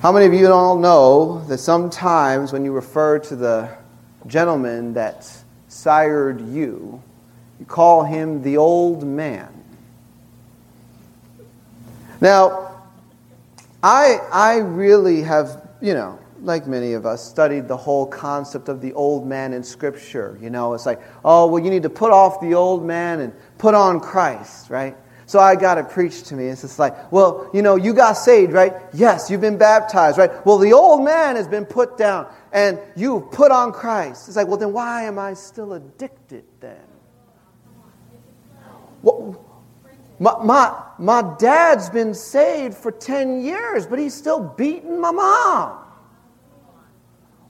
[0.00, 3.76] How many of you all know that sometimes when you refer to the
[4.26, 5.30] gentleman that
[5.68, 7.02] sired you,
[7.58, 9.48] you call him the old man?
[12.20, 12.69] Now,
[13.82, 18.80] I, I really have, you know, like many of us, studied the whole concept of
[18.80, 20.38] the old man in Scripture.
[20.40, 23.32] You know, it's like, oh, well, you need to put off the old man and
[23.58, 24.96] put on Christ, right?
[25.26, 26.46] So I got to preach to me.
[26.46, 28.74] It's just like, well, you know, you got saved, right?
[28.92, 30.44] Yes, you've been baptized, right?
[30.44, 34.26] Well, the old man has been put down and you've put on Christ.
[34.26, 36.82] It's like, well, then why am I still addicted then?
[39.02, 39.49] Well,
[40.20, 45.78] my, my, my dad's been saved for 10 years, but he's still beating my mom.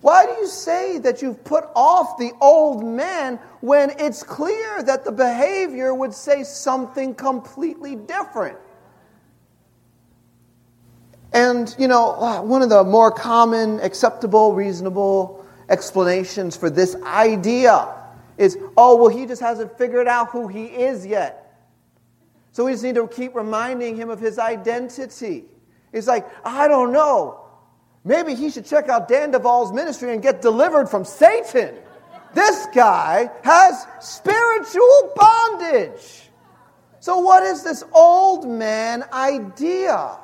[0.03, 5.05] Why do you say that you've put off the old man when it's clear that
[5.05, 8.57] the behavior would say something completely different?
[11.33, 17.89] And, you know, one of the more common, acceptable, reasonable explanations for this idea
[18.39, 21.40] is oh, well, he just hasn't figured out who he is yet.
[22.53, 25.45] So we just need to keep reminding him of his identity.
[25.93, 27.45] He's like, I don't know.
[28.05, 31.77] Maybe he should check out Dan Duval's ministry and get delivered from Satan.
[32.35, 36.31] This guy has spiritual bondage.
[37.01, 40.19] So, what is this old man idea?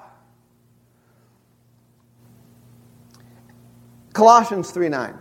[4.13, 5.19] Colossians 3 9.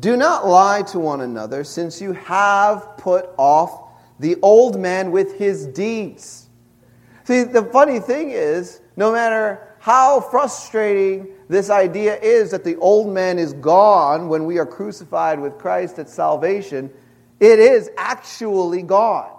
[0.00, 3.87] Do not lie to one another, since you have put off
[4.18, 6.48] the old man with his deeds.
[7.24, 13.12] See, the funny thing is, no matter how frustrating this idea is that the old
[13.12, 16.90] man is gone when we are crucified with Christ at salvation.
[17.40, 19.30] It is actually gone.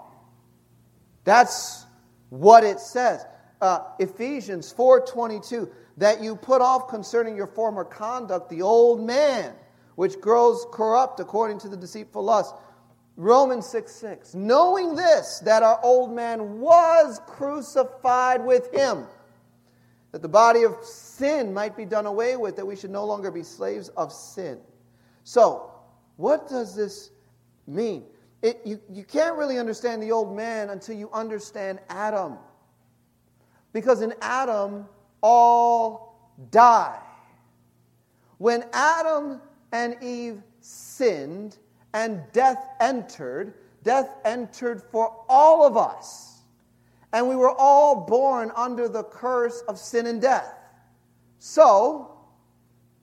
[1.24, 1.86] That's
[2.30, 3.26] what it says.
[3.62, 9.54] Uh, Ephesians 4:22 that you put off concerning your former conduct the old man
[9.96, 12.56] which grows corrupt according to the deceitful lust.
[13.20, 14.34] Romans 6 6.
[14.34, 19.06] Knowing this, that our old man was crucified with him
[20.12, 23.30] that the body of sin might be done away with, that we should no longer
[23.30, 24.58] be slaves of sin.
[25.24, 25.72] So,
[26.18, 27.12] what does this
[27.68, 28.04] mean?
[28.42, 32.38] It, you, you can't really understand the old man until you understand Adam.
[33.74, 34.88] Because in Adam,
[35.22, 37.00] all die.
[38.38, 39.42] When Adam
[39.72, 41.58] and Eve sinned
[41.94, 46.42] and death entered, death entered for all of us.
[47.12, 50.54] And we were all born under the curse of sin and death.
[51.40, 52.12] So,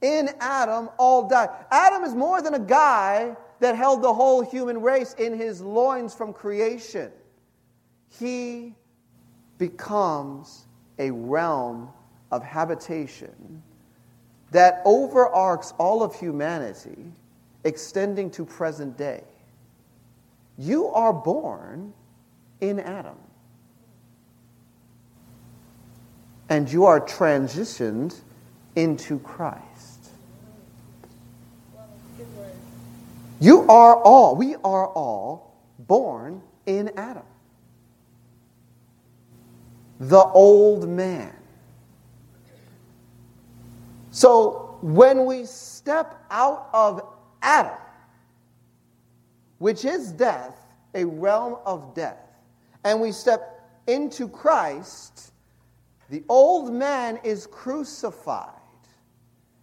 [0.01, 1.49] in Adam, all died.
[1.70, 6.14] Adam is more than a guy that held the whole human race in his loins
[6.14, 7.11] from creation.
[8.18, 8.74] He
[9.59, 10.66] becomes
[10.99, 11.91] a realm
[12.30, 13.62] of habitation
[14.51, 17.12] that overarcs all of humanity,
[17.67, 19.25] extending to present day.
[20.57, 21.93] You are born
[22.61, 23.19] in Adam.
[26.49, 28.14] And you are transitioned
[28.77, 30.11] into Christ.
[33.41, 37.25] You are all, we are all born in Adam.
[39.99, 41.35] The old man.
[44.12, 47.16] So when we step out of
[47.47, 47.78] Adam,
[49.59, 50.59] which is death,
[50.94, 52.18] a realm of death,
[52.84, 55.32] and we step into Christ,
[56.11, 58.51] the old man is crucified.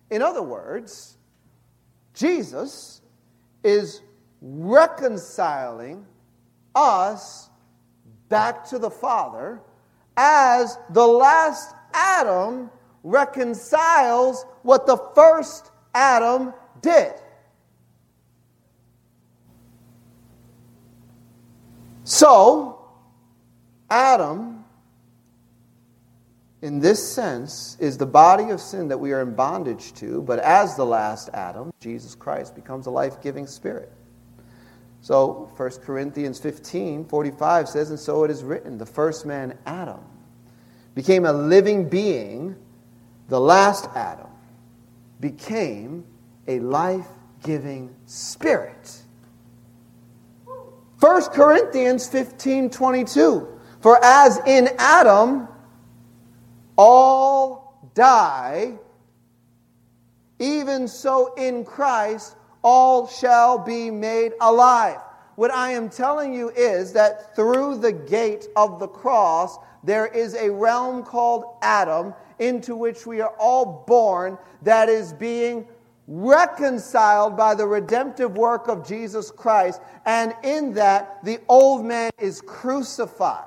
[0.10, 1.18] In other words,
[2.14, 3.02] Jesus
[3.64, 4.02] is
[4.42, 6.06] reconciling
[6.76, 7.50] us
[8.30, 9.62] back to the Father
[10.16, 12.70] as the last Adam
[13.04, 17.14] reconciles what the first Adam did.
[22.14, 22.78] So,
[23.90, 24.64] Adam,
[26.62, 30.38] in this sense, is the body of sin that we are in bondage to, but
[30.38, 33.92] as the last Adam, Jesus Christ becomes a life giving spirit.
[35.02, 40.06] So 1 Corinthians 15 45 says, And so it is written, the first man, Adam,
[40.94, 42.56] became a living being
[43.28, 44.30] the last Adam
[45.20, 46.06] became
[46.48, 47.08] a life
[47.42, 49.03] giving spirit.
[51.04, 53.46] 1 Corinthians 15 22.
[53.82, 55.50] For as in Adam
[56.78, 58.80] all die,
[60.40, 65.02] even so in Christ all shall be made alive.
[65.36, 70.36] What I am telling you is that through the gate of the cross, there is
[70.36, 75.68] a realm called Adam into which we are all born that is being
[76.08, 79.82] reconciled by the redemptive work of Jesus Christ.
[80.06, 83.46] And in that, the old man is crucified.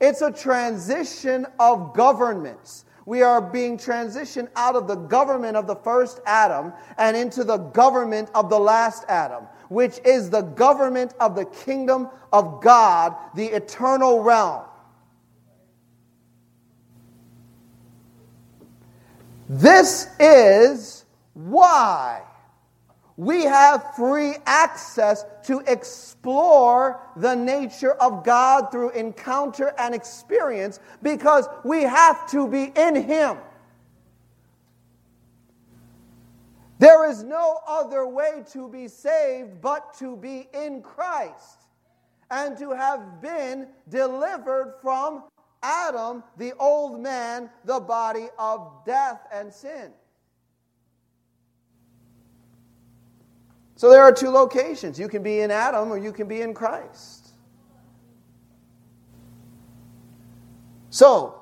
[0.00, 2.84] It's a transition of governments.
[3.04, 7.56] We are being transitioned out of the government of the first Adam and into the
[7.56, 13.46] government of the last Adam, which is the government of the kingdom of God, the
[13.46, 14.64] eternal realm.
[19.48, 21.06] This is
[21.38, 22.20] why
[23.16, 31.48] we have free access to explore the nature of God through encounter and experience because
[31.64, 33.38] we have to be in Him.
[36.80, 41.66] There is no other way to be saved but to be in Christ
[42.32, 45.24] and to have been delivered from
[45.62, 49.92] Adam, the old man, the body of death and sin.
[53.78, 54.98] So there are two locations.
[54.98, 57.28] You can be in Adam or you can be in Christ.
[60.90, 61.40] So,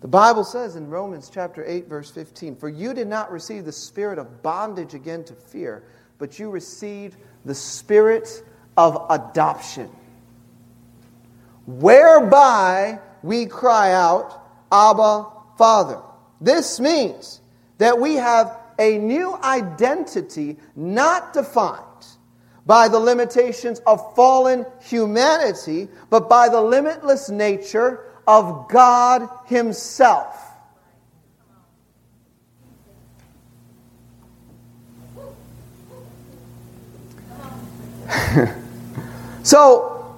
[0.00, 3.72] the Bible says in Romans chapter 8 verse 15, "For you did not receive the
[3.72, 5.84] spirit of bondage again to fear,
[6.18, 7.16] but you received
[7.46, 8.44] the spirit
[8.76, 9.90] of adoption."
[11.66, 15.26] whereby we cry out, Abba,
[15.56, 16.00] Father.
[16.40, 17.40] This means
[17.78, 21.80] that we have a new identity not defined
[22.66, 30.40] by the limitations of fallen humanity, but by the limitless nature of God Himself.
[39.42, 40.16] so,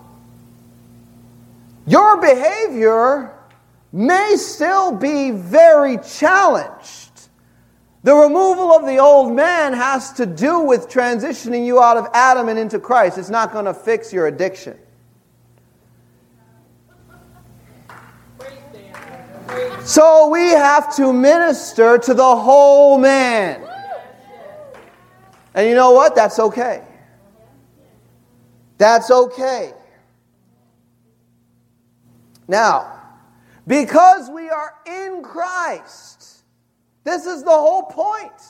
[1.86, 3.32] your behavior
[3.92, 7.05] may still be very challenged.
[8.06, 12.48] The removal of the old man has to do with transitioning you out of Adam
[12.48, 13.18] and into Christ.
[13.18, 14.78] It's not going to fix your addiction.
[19.82, 23.68] So we have to minister to the whole man.
[25.52, 26.14] And you know what?
[26.14, 26.84] That's okay.
[28.78, 29.74] That's okay.
[32.46, 33.02] Now,
[33.66, 36.25] because we are in Christ,
[37.06, 38.42] this is the whole point.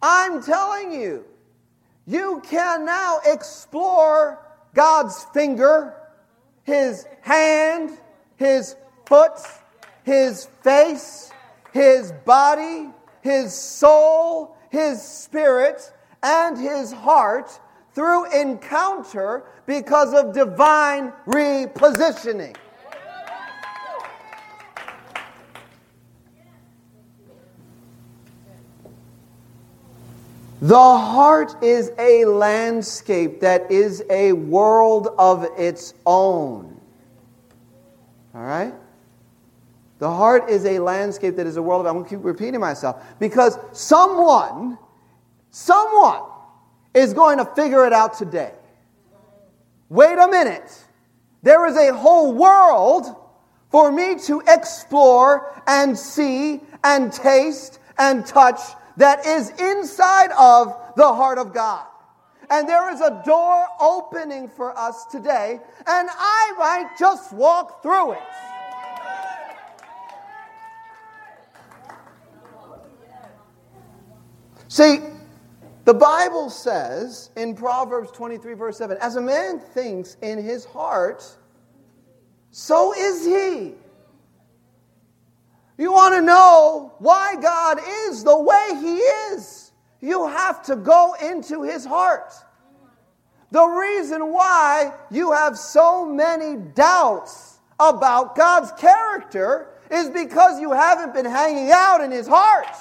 [0.00, 1.24] I'm telling you,
[2.06, 4.38] you can now explore
[4.74, 5.94] God's finger,
[6.62, 7.90] His hand,
[8.36, 8.76] His
[9.10, 9.40] foot,
[10.04, 11.32] his face,
[11.72, 12.88] his body,
[13.22, 17.50] his soul, his spirit, and his heart
[17.92, 22.56] through encounter because of divine repositioning.
[30.62, 36.78] The heart is a landscape that is a world of its own.
[38.34, 38.74] All right?
[40.00, 42.60] The heart is a landscape that is a world of, I'm going to keep repeating
[42.60, 44.78] myself, because someone,
[45.50, 46.22] someone
[46.94, 48.52] is going to figure it out today.
[49.88, 50.84] Wait a minute.
[51.42, 53.06] There is a whole world
[53.70, 58.60] for me to explore and see and taste and touch
[59.00, 61.86] that is inside of the heart of God.
[62.50, 68.12] And there is a door opening for us today, and I might just walk through
[68.12, 68.18] it.
[74.68, 75.00] See,
[75.86, 81.24] the Bible says in Proverbs 23, verse 7, as a man thinks in his heart,
[82.50, 83.74] so is he.
[85.80, 89.72] You want to know why God is the way He is,
[90.02, 92.34] you have to go into His heart.
[93.50, 101.14] The reason why you have so many doubts about God's character is because you haven't
[101.14, 102.76] been hanging out in His heart.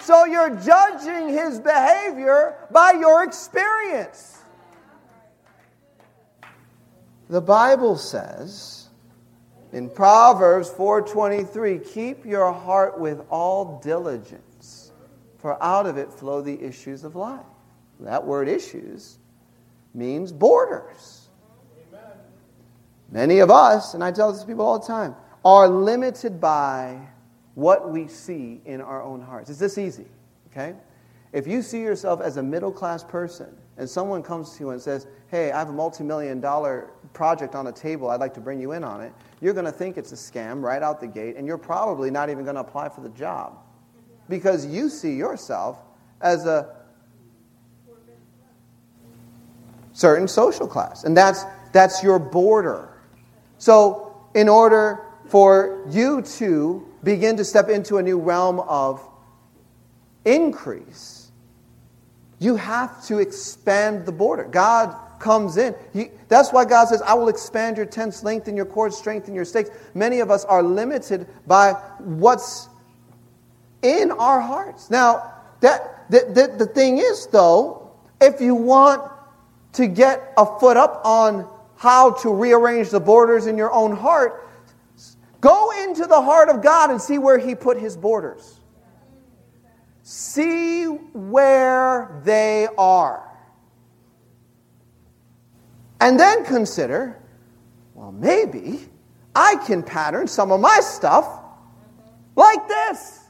[0.00, 4.38] So you're judging His behavior by your experience.
[7.28, 8.81] The Bible says,
[9.72, 14.92] in Proverbs 4:23, keep your heart with all diligence,
[15.38, 17.40] for out of it flow the issues of life.
[18.00, 19.18] That word issues
[19.94, 21.28] means borders.
[21.88, 22.16] Amen.
[23.10, 25.14] Many of us, and I tell this to people all the time,
[25.44, 26.98] are limited by
[27.54, 29.50] what we see in our own hearts.
[29.50, 30.06] It's this easy,
[30.50, 30.74] okay?
[31.32, 34.80] If you see yourself as a middle class person and someone comes to you and
[34.80, 38.40] says, Hey, I have a multi million dollar project on the table, I'd like to
[38.40, 39.12] bring you in on it,
[39.42, 42.30] you're going to think it's a scam right out the gate, and you're probably not
[42.30, 43.58] even going to apply for the job
[44.28, 45.78] because you see yourself
[46.20, 46.76] as a
[49.92, 51.02] certain social class.
[51.02, 52.96] And that's, that's your border.
[53.58, 59.06] So, in order for you to begin to step into a new realm of
[60.24, 61.32] increase,
[62.38, 64.44] you have to expand the border.
[64.44, 65.74] God comes in.
[65.92, 69.46] He, that's why God says, I will expand your tents, lengthen your cords, strengthen your
[69.46, 69.70] stakes.
[69.94, 72.68] Many of us are limited by what's
[73.80, 74.90] in our hearts.
[74.90, 79.10] Now, that, the, the, the thing is, though, if you want
[79.74, 84.48] to get a foot up on how to rearrange the borders in your own heart,
[85.40, 88.60] go into the heart of God and see where He put His borders.
[90.02, 93.31] See where they are.
[96.02, 97.16] And then consider
[97.94, 98.88] well, maybe
[99.36, 101.40] I can pattern some of my stuff
[102.34, 103.20] like this.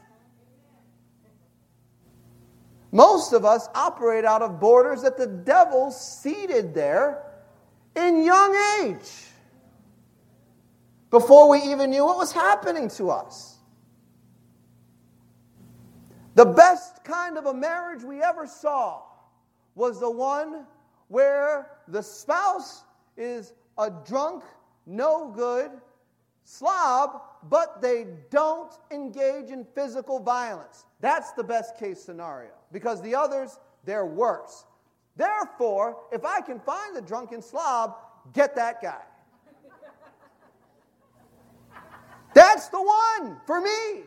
[2.91, 7.21] Most of us operate out of borders that the devil seeded there
[7.95, 9.11] in young age
[11.11, 13.57] before we even knew what was happening to us.
[16.33, 19.03] The best kind of a marriage we ever saw
[19.75, 20.65] was the one
[21.09, 22.83] where the spouse
[23.17, 24.43] is a drunk,
[24.85, 25.71] no good
[26.43, 30.85] slob, but they don't engage in physical violence.
[30.99, 34.65] That's the best case scenario because the others, they're worse.
[35.15, 37.95] Therefore, if I can find the drunken slob,
[38.33, 39.01] get that guy.
[42.33, 44.03] That's the one for me.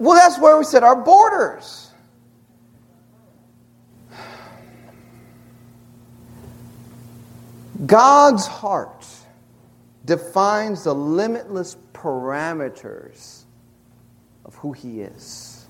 [0.00, 1.90] Well, that's where we set our borders.
[7.84, 9.06] God's heart
[10.06, 13.42] defines the limitless parameters
[14.46, 15.66] of who He is.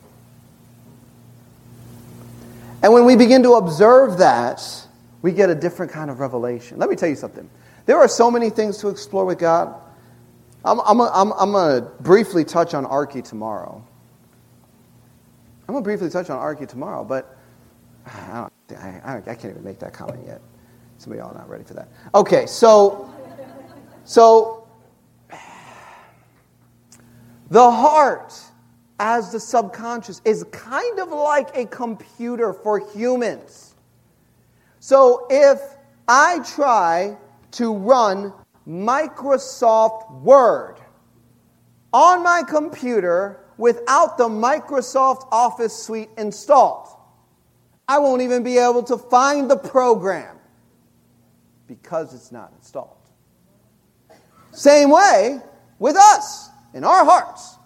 [2.85, 4.63] And when we begin to observe that,
[5.23, 6.79] we get a different kind of revelation.
[6.79, 7.51] Let me tell you something.
[7.87, 9.75] There are so many things to explore with God.
[10.65, 13.85] I'm, I'm, I'm, I'm going to briefly touch on Arky tomorrow.
[15.71, 17.39] I'm going to briefly touch on Arky tomorrow, but
[18.05, 20.41] I, I, I, can't even make that comment yet.
[20.99, 21.87] Some of y'all are not ready for that.
[22.13, 23.09] Okay, so,
[24.03, 24.67] so
[27.51, 28.35] the heart
[28.99, 33.77] as the subconscious is kind of like a computer for humans.
[34.81, 35.61] So if
[36.09, 37.17] I try
[37.53, 38.33] to run
[38.67, 40.79] Microsoft Word
[41.93, 46.89] on my computer without the Microsoft Office suite installed.
[47.87, 50.39] I won't even be able to find the program
[51.67, 52.97] because it's not installed.
[54.53, 55.41] Same way
[55.79, 57.59] with us in our hearts.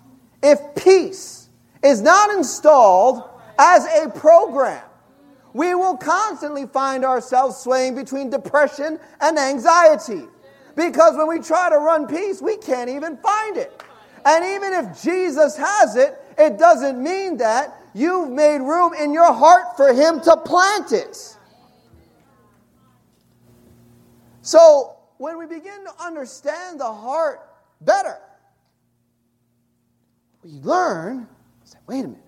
[0.42, 1.48] If peace
[1.82, 3.22] is not installed
[3.56, 4.82] as a program,
[5.52, 10.24] we will constantly find ourselves swaying between depression and anxiety.
[10.74, 13.83] Because when we try to run peace, we can't even find it.
[14.24, 19.32] And even if Jesus has it, it doesn't mean that you've made room in your
[19.32, 21.36] heart for Him to plant it.
[24.42, 27.40] So, when we begin to understand the heart
[27.80, 28.18] better,
[30.42, 31.26] we learn,
[31.64, 32.20] say, wait a minute,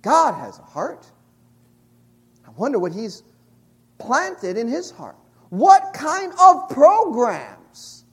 [0.00, 1.06] God has a heart.
[2.46, 3.22] I wonder what He's
[3.98, 5.16] planted in His heart.
[5.50, 8.04] What kind of programs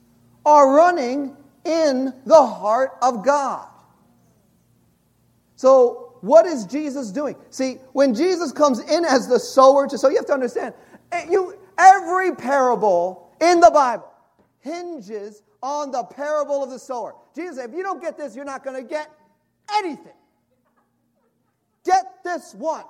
[0.44, 3.66] are running in the heart of God?
[5.56, 7.36] So, what is Jesus doing?
[7.50, 10.74] See, when Jesus comes in as the sower to sow, you have to understand,
[11.12, 14.10] eh, you, every parable in the Bible
[14.60, 17.14] hinges on the parable of the sower.
[17.34, 19.10] Jesus if you don't get this, you're not going to get
[19.76, 20.12] anything.
[21.84, 22.84] Get this one.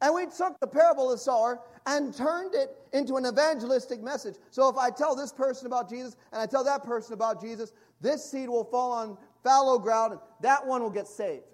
[0.00, 4.34] And we took the parable of the sower and turned it into an evangelistic message.
[4.50, 7.72] So if I tell this person about Jesus and I tell that person about Jesus,
[8.00, 11.44] this seed will fall on fallow ground and that one will get saved.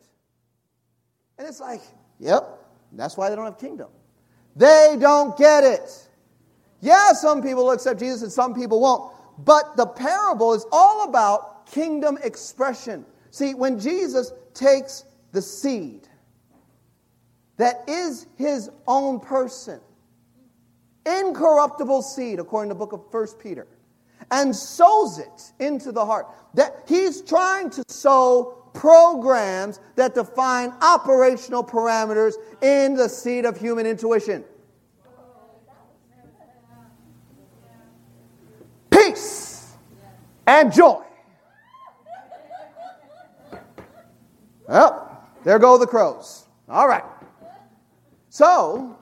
[1.38, 1.82] And it's like,
[2.18, 2.44] yep,
[2.92, 3.88] that's why they don't have kingdom.
[4.56, 6.08] They don't get it.
[6.80, 9.12] Yeah, some people will accept Jesus and some people won't.
[9.38, 13.04] But the parable is all about kingdom expression.
[13.30, 16.08] See, when Jesus takes the seed
[17.56, 19.80] that is his own person,
[21.06, 23.66] incorruptible seed, according to the book of First Peter,
[24.30, 31.62] and sows it into the heart, that he's trying to sow programs that define operational
[31.62, 34.44] parameters in the seed of human intuition.
[38.90, 39.72] Peace
[40.46, 41.02] and joy.
[44.68, 46.46] Well, there go the crows.
[46.68, 47.04] All right.
[48.30, 48.96] So,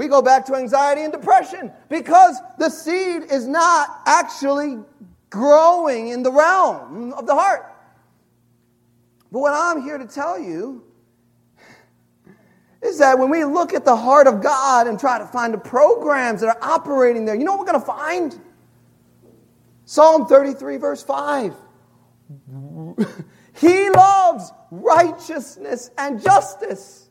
[0.00, 4.78] we go back to anxiety and depression because the seed is not actually
[5.28, 7.70] growing in the realm of the heart.
[9.30, 10.82] But what I'm here to tell you
[12.80, 15.58] is that when we look at the heart of God and try to find the
[15.58, 18.40] programs that are operating there, you know what we're going to find?
[19.84, 21.54] Psalm 33, verse 5.
[23.54, 27.09] he loves righteousness and justice.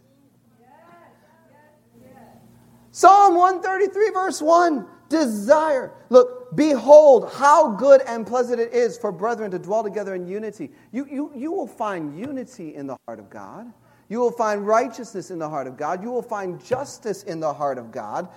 [2.91, 5.91] Psalm 133, verse 1 desire.
[6.09, 10.71] Look, behold, how good and pleasant it is for brethren to dwell together in unity.
[10.91, 13.71] You, you, you will find unity in the heart of God.
[14.07, 16.01] You will find righteousness in the heart of God.
[16.01, 18.29] You will find justice in the heart of God.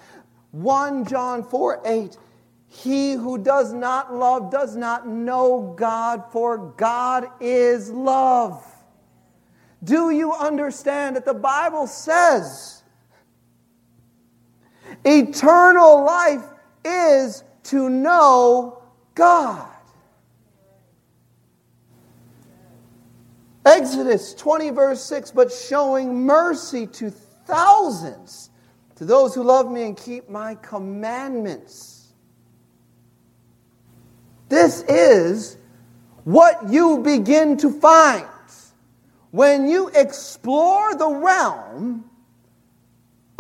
[0.51, 2.19] 1 John 4 8.
[2.69, 8.67] He who does not love does not know God, for God is love.
[9.85, 12.82] Do you understand that the Bible says
[15.05, 16.45] eternal life
[16.85, 18.83] is to know
[19.15, 19.69] God.
[23.65, 28.51] Exodus 20, verse 6, but showing mercy to thousands,
[28.97, 32.13] to those who love me and keep my commandments.
[34.49, 35.57] This is
[36.25, 38.27] what you begin to find
[39.33, 42.05] when you explore the realm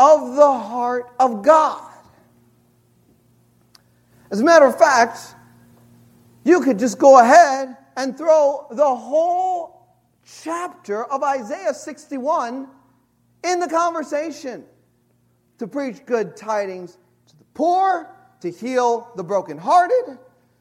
[0.03, 1.89] of the heart of God.
[4.33, 5.37] As a matter of fact,
[6.45, 9.87] you could just go ahead and throw the whole
[10.43, 12.67] chapter of Isaiah 61
[13.45, 14.65] in the conversation
[15.59, 16.99] to preach good tidings
[17.29, 20.19] to the poor, to heal the brokenhearted,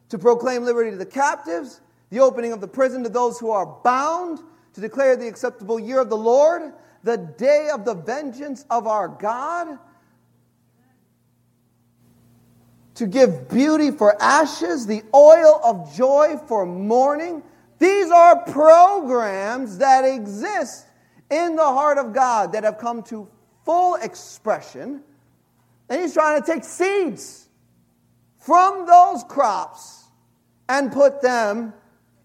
[0.09, 1.81] to proclaim liberty to the captives,
[2.11, 4.39] the opening of the prison to those who are bound,
[4.73, 6.73] to declare the acceptable year of the Lord,
[7.03, 9.79] the day of the vengeance of our God
[12.95, 17.41] to give beauty for ashes, the oil of joy for mourning.
[17.79, 20.85] These are programs that exist
[21.29, 23.27] in the heart of God that have come to
[23.65, 25.01] full expression.
[25.89, 27.47] And He's trying to take seeds
[28.37, 30.03] from those crops
[30.69, 31.73] and put them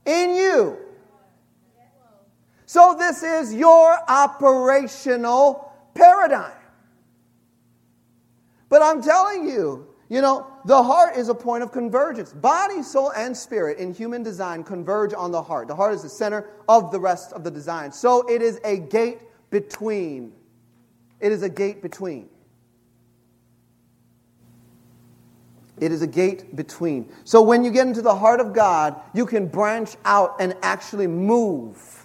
[0.04, 0.78] in you.
[2.66, 6.52] So, this is your operational paradigm.
[8.68, 12.32] But I'm telling you, You know, the heart is a point of convergence.
[12.32, 15.66] Body, soul, and spirit in human design converge on the heart.
[15.66, 17.90] The heart is the center of the rest of the design.
[17.90, 19.18] So it is a gate
[19.50, 20.32] between.
[21.18, 22.28] It is a gate between.
[25.78, 27.12] It is a gate between.
[27.24, 31.08] So when you get into the heart of God, you can branch out and actually
[31.08, 31.95] move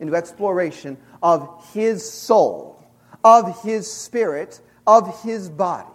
[0.00, 2.84] into exploration of His soul,
[3.24, 5.88] of His spirit, of His body.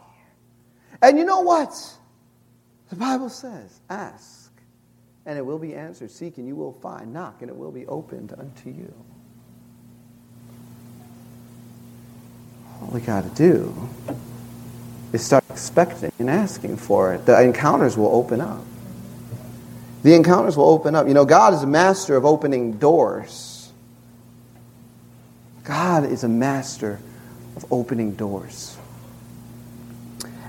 [1.01, 1.73] And you know what?
[2.89, 4.51] The Bible says, ask,
[5.25, 6.11] and it will be answered.
[6.11, 7.13] Seek, and you will find.
[7.13, 8.93] Knock, and it will be opened unto you.
[12.81, 13.73] All we got to do
[15.13, 17.25] is start expecting and asking for it.
[17.25, 18.63] The encounters will open up.
[20.03, 21.07] The encounters will open up.
[21.07, 23.50] You know, God is a master of opening doors.
[26.11, 26.99] Is a master
[27.55, 28.77] of opening doors.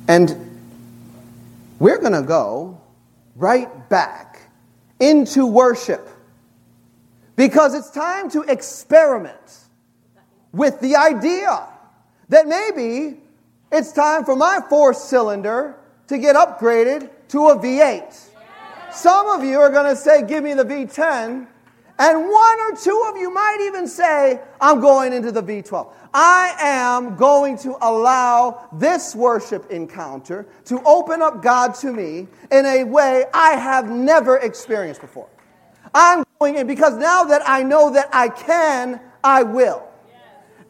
[0.09, 0.51] And
[1.79, 2.81] we're going to go
[3.37, 4.51] right back
[4.99, 6.09] into worship
[7.37, 9.59] because it's time to experiment
[10.53, 11.67] with the idea
[12.29, 13.21] that maybe
[13.71, 15.77] it's time for my four cylinder
[16.09, 18.31] to get upgraded to a V8.
[18.93, 21.47] Some of you are going to say, Give me the V10.
[22.03, 25.93] And one or two of you might even say, I'm going into the V12.
[26.13, 32.67] I am going to allow this worship encounter to open up God to me in
[32.67, 35.29] a way I have never experienced before.
[35.95, 39.89] I'm going in because now that I know that I can, I will.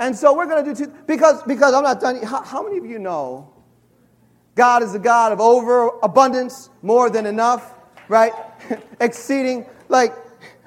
[0.01, 2.23] And so we're going to do two, because, because I'm not done.
[2.23, 3.51] How, how many of you know
[4.55, 7.75] God is a God of overabundance, more than enough,
[8.09, 8.35] right?
[9.01, 10.13] Exceeding, like,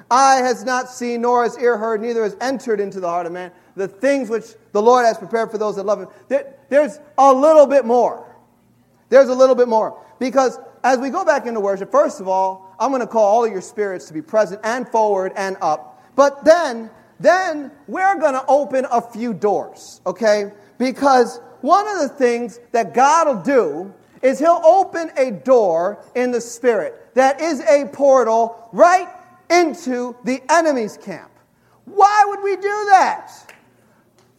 [0.09, 3.31] eye has not seen, nor has ear heard, neither has entered into the heart of
[3.31, 6.07] man the things which the Lord has prepared for those that love him.
[6.27, 8.35] There, there's a little bit more.
[9.09, 10.01] There's a little bit more.
[10.19, 13.45] Because as we go back into worship, first of all, I'm going to call all
[13.45, 16.01] of your spirits to be present and forward and up.
[16.15, 16.89] But then,
[17.19, 20.51] then we're going to open a few doors, okay?
[20.77, 26.31] Because one of the things that God will do is He'll open a door in
[26.31, 29.07] the Spirit that is a portal right
[29.49, 31.31] into the enemy's camp.
[31.85, 33.31] Why would we do that?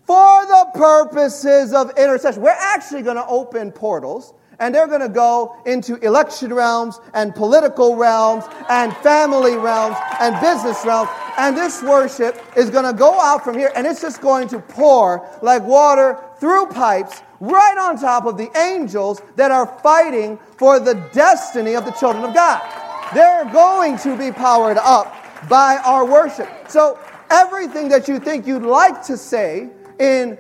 [0.05, 2.43] For the purposes of intercession.
[2.43, 7.35] We're actually going to open portals and they're going to go into election realms and
[7.35, 11.11] political realms and family realms and business realms.
[11.39, 14.59] And this worship is going to go out from here and it's just going to
[14.59, 20.81] pour like water through pipes right on top of the angels that are fighting for
[20.81, 22.86] the destiny of the children of God.
[23.15, 25.15] They're going to be powered up
[25.49, 26.49] by our worship.
[26.69, 26.99] So,
[27.31, 30.39] everything that you think you'd like to say in,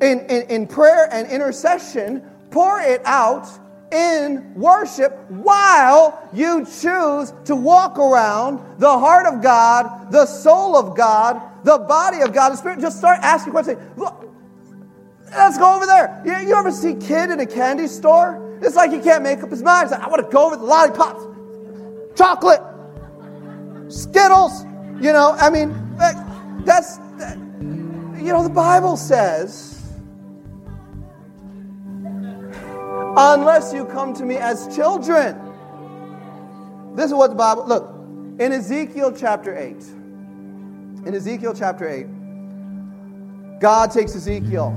[0.00, 3.48] in, in, in prayer and intercession, pour it out
[3.92, 10.96] in worship while you choose to walk around the heart of God, the soul of
[10.96, 12.80] God, the body of God, the Spirit.
[12.80, 13.78] Just start asking questions.
[13.96, 14.28] Look,
[15.30, 16.22] let's go over there.
[16.24, 18.58] You, you ever see kid in a candy store?
[18.62, 19.90] It's like he can't make up his mind.
[19.90, 21.29] Like, I want to go over the lollipops
[22.20, 22.60] chocolate,
[23.88, 24.64] Skittles.
[25.00, 25.74] You know, I mean,
[26.66, 26.98] that's,
[28.18, 29.82] you know, the Bible says,
[33.16, 35.34] unless you come to me as children.
[36.94, 37.88] This is what the Bible, look,
[38.38, 39.76] in Ezekiel chapter 8,
[41.06, 42.06] in Ezekiel chapter 8,
[43.60, 44.74] God takes Ezekiel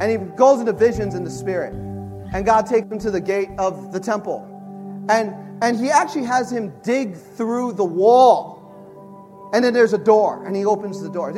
[0.00, 1.72] and he goes into visions in the spirit.
[2.34, 4.48] And God takes him to the gate of the temple.
[5.12, 8.58] And and he actually has him dig through the wall.
[9.54, 11.30] And then there's a door, and he opens the door.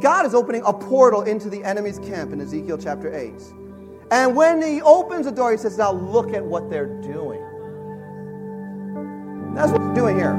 [0.00, 3.32] God is opening a portal into the enemy's camp in Ezekiel chapter 8.
[4.10, 7.44] And when he opens the door, he says, Now look at what they're doing.
[9.54, 10.34] That's what we're doing here.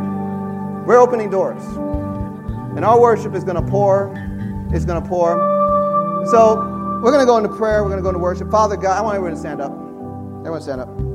[0.87, 1.63] We're opening doors.
[2.75, 4.13] And our worship is going to pour.
[4.73, 5.35] It's going to pour.
[6.31, 6.55] So
[7.03, 7.83] we're going to go into prayer.
[7.83, 8.49] We're going to go into worship.
[8.49, 9.71] Father God, I want everyone to stand up.
[9.71, 11.08] Everyone stand up.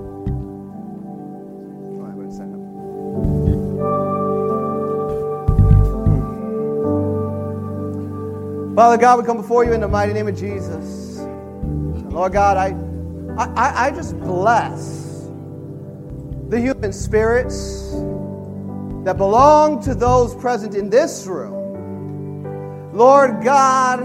[8.74, 11.20] Father God, we come before you in the mighty name of Jesus.
[12.10, 12.74] Lord God, I,
[13.40, 15.30] I, I just bless
[16.48, 17.92] the human spirits
[19.04, 22.90] that belong to those present in this room.
[22.92, 24.00] Lord God,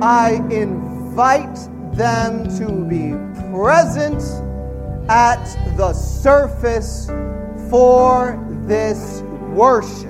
[0.00, 1.58] I invite
[1.96, 3.10] them to be
[3.50, 4.22] present
[5.10, 5.44] at
[5.76, 7.06] the surface
[7.68, 9.22] for this
[9.52, 10.09] worship.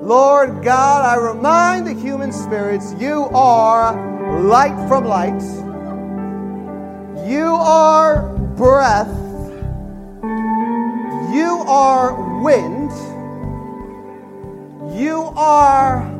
[0.00, 5.42] Lord God, I remind the human spirits you are light from light.
[7.28, 9.14] You are breath.
[11.34, 12.90] You are wind.
[14.98, 16.10] You are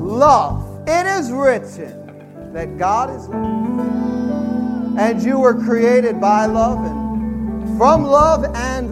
[0.00, 0.82] love.
[0.88, 4.98] It is written that God is love.
[4.98, 8.88] And you were created by love and from love and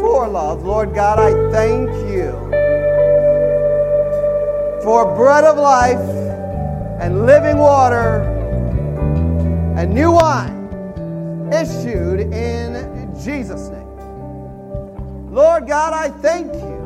[0.00, 0.64] for love.
[0.64, 2.55] Lord God, I thank you
[4.86, 5.98] for bread of life
[7.00, 8.22] and living water
[9.76, 15.34] and new wine issued in Jesus' name.
[15.34, 16.76] Lord God, I thank you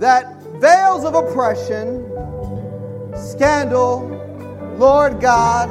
[0.00, 2.04] that veils of oppression,
[3.16, 4.00] scandal,
[4.76, 5.70] Lord God,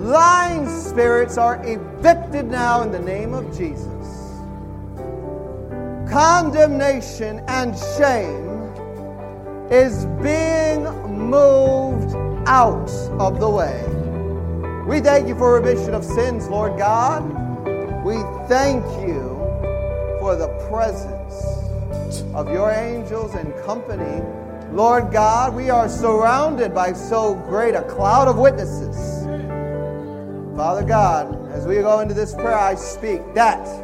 [0.00, 3.93] lying spirits are evicted now in the name of Jesus.
[6.14, 8.46] Condemnation and shame
[9.68, 12.14] is being moved
[12.46, 12.88] out
[13.18, 13.82] of the way.
[14.86, 17.24] We thank you for remission of sins, Lord God.
[18.04, 18.14] We
[18.46, 19.22] thank you
[20.20, 24.22] for the presence of your angels and company.
[24.70, 29.24] Lord God, we are surrounded by so great a cloud of witnesses.
[30.56, 33.83] Father God, as we go into this prayer, I speak that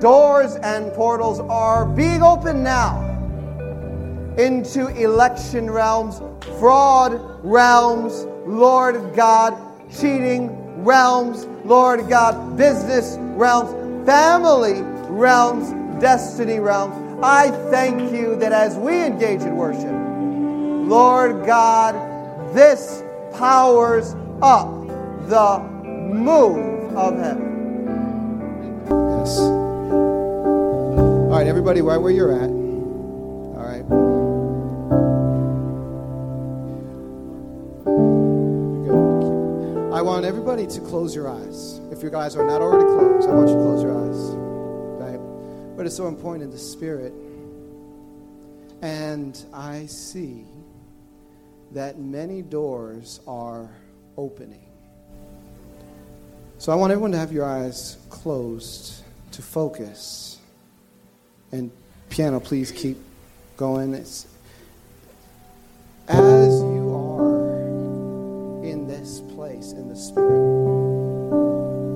[0.00, 3.06] doors and portals are being opened now
[4.38, 6.22] into election realms,
[6.58, 9.56] fraud realms, Lord God,
[9.92, 13.70] cheating realms, Lord God, business realms,
[14.06, 14.80] family
[15.10, 17.22] realms, destiny realms.
[17.22, 19.92] I thank you that as we engage in worship,
[20.88, 21.94] Lord God,
[22.54, 23.02] this
[23.34, 24.86] powers up
[25.28, 27.50] the move of heaven.
[28.88, 29.59] Yes.
[31.40, 32.50] Right, everybody, right where you're at.
[32.50, 33.80] All right.
[39.96, 41.80] I want everybody to close your eyes.
[41.90, 44.18] If your eyes are not already closed, I want you to close your eyes.
[45.00, 45.76] Right?
[45.78, 47.14] But it's so important in the spirit.
[48.82, 50.44] And I see
[51.72, 53.70] that many doors are
[54.18, 54.68] opening.
[56.58, 60.29] So I want everyone to have your eyes closed to focus.
[61.52, 61.70] And
[62.08, 62.96] piano, please keep
[63.56, 63.94] going.
[63.94, 64.26] It's,
[66.08, 70.30] as you are in this place in the Spirit,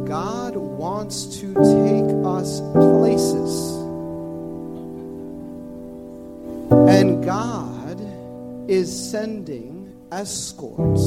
[0.09, 3.72] God wants to take us places.
[6.88, 8.00] And God
[8.68, 11.02] is sending escorts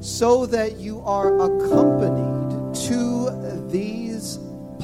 [0.00, 4.07] so that you are accompanied to these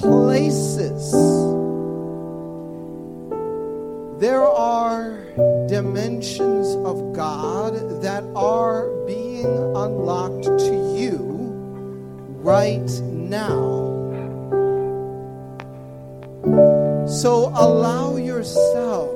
[0.04, 1.12] places.
[4.20, 5.24] There are
[5.66, 11.16] dimensions of God that are being unlocked to you
[12.42, 13.72] right now.
[17.08, 19.08] So allow yourself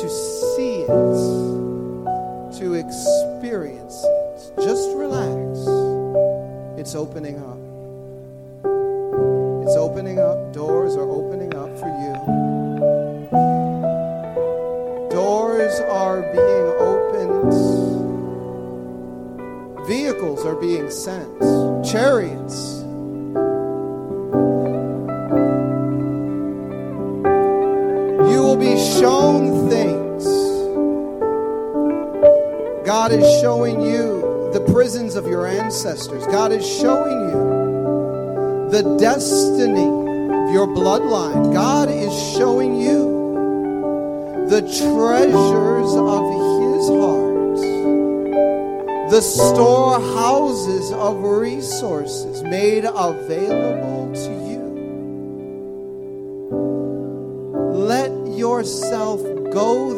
[0.00, 0.88] to see it,
[2.58, 4.52] to experience it.
[4.64, 5.68] Just relax.
[6.80, 7.65] It's opening up.
[9.66, 10.52] It's opening up.
[10.52, 12.14] Doors are opening up for you.
[15.10, 17.52] Doors are being opened.
[19.88, 21.40] Vehicles are being sent.
[21.84, 22.84] Chariots.
[28.30, 30.24] You will be shown things.
[32.86, 36.24] God is showing you the prisons of your ancestors.
[36.28, 37.65] God is showing you
[38.70, 41.52] the destiny of your bloodline.
[41.52, 47.60] God is showing you the treasures of His heart,
[49.10, 54.66] the storehouses of resources made available to you.
[57.72, 59.95] Let yourself go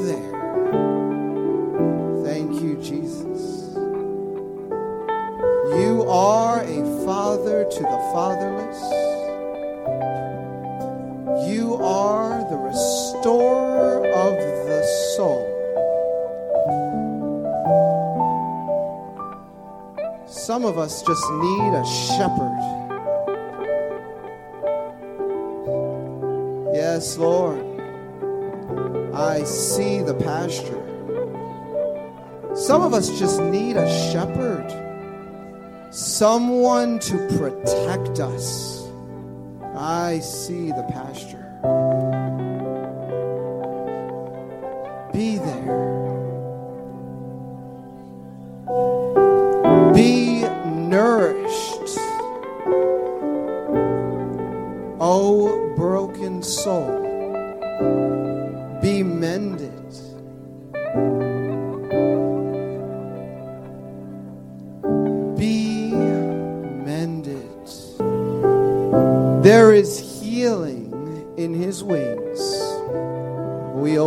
[20.88, 22.58] us just need a shepherd.
[26.72, 27.62] Yes, Lord.
[29.12, 30.82] I see the pasture.
[32.54, 34.66] Some of us just need a shepherd,
[35.90, 38.88] someone to protect us.
[39.76, 40.97] I see the pasture.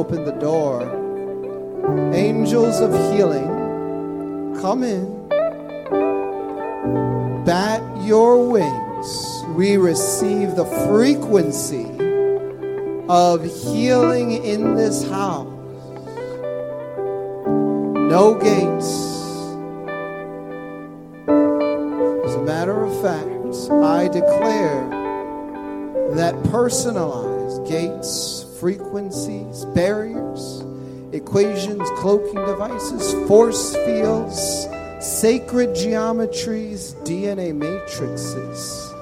[0.02, 0.82] Open the door.
[2.12, 5.06] Angels of healing, come in.
[7.46, 9.44] Bat your wings.
[9.56, 11.86] We receive the frequency
[13.10, 15.46] of healing in this house.
[18.16, 18.90] No gates.
[22.26, 24.82] As a matter of fact, I declare
[26.16, 30.64] that personalized gates, frequencies, barriers,
[31.14, 34.68] equations, cloaking devices, force fields,
[35.00, 38.94] sacred geometries, DNA matrices,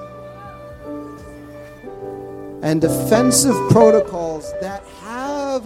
[2.62, 5.62] and defensive protocols that have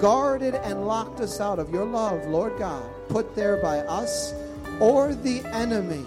[0.00, 4.34] guarded and locked us out of your love, Lord God, put there by us
[4.80, 6.04] or the enemy,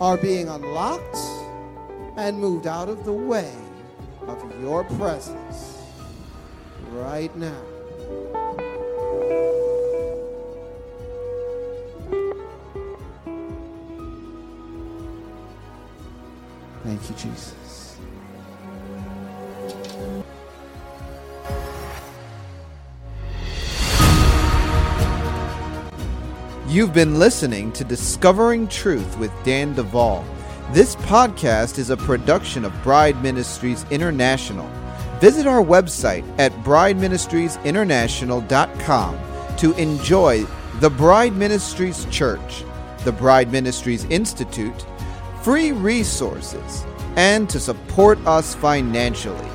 [0.00, 1.18] are being unlocked
[2.16, 3.52] and moved out of the way
[4.28, 5.69] of your presence
[6.92, 7.62] right now.
[16.82, 17.96] Thank you, Jesus.
[26.66, 30.24] You've been listening to Discovering Truth with Dan Duval.
[30.72, 34.70] This podcast is a production of Bride Ministries International.
[35.20, 39.18] Visit our website at brideministriesinternational.com
[39.58, 40.44] to enjoy
[40.80, 42.64] the Bride Ministries Church,
[43.04, 44.86] the Bride Ministries Institute,
[45.42, 49.46] free resources, and to support us financially.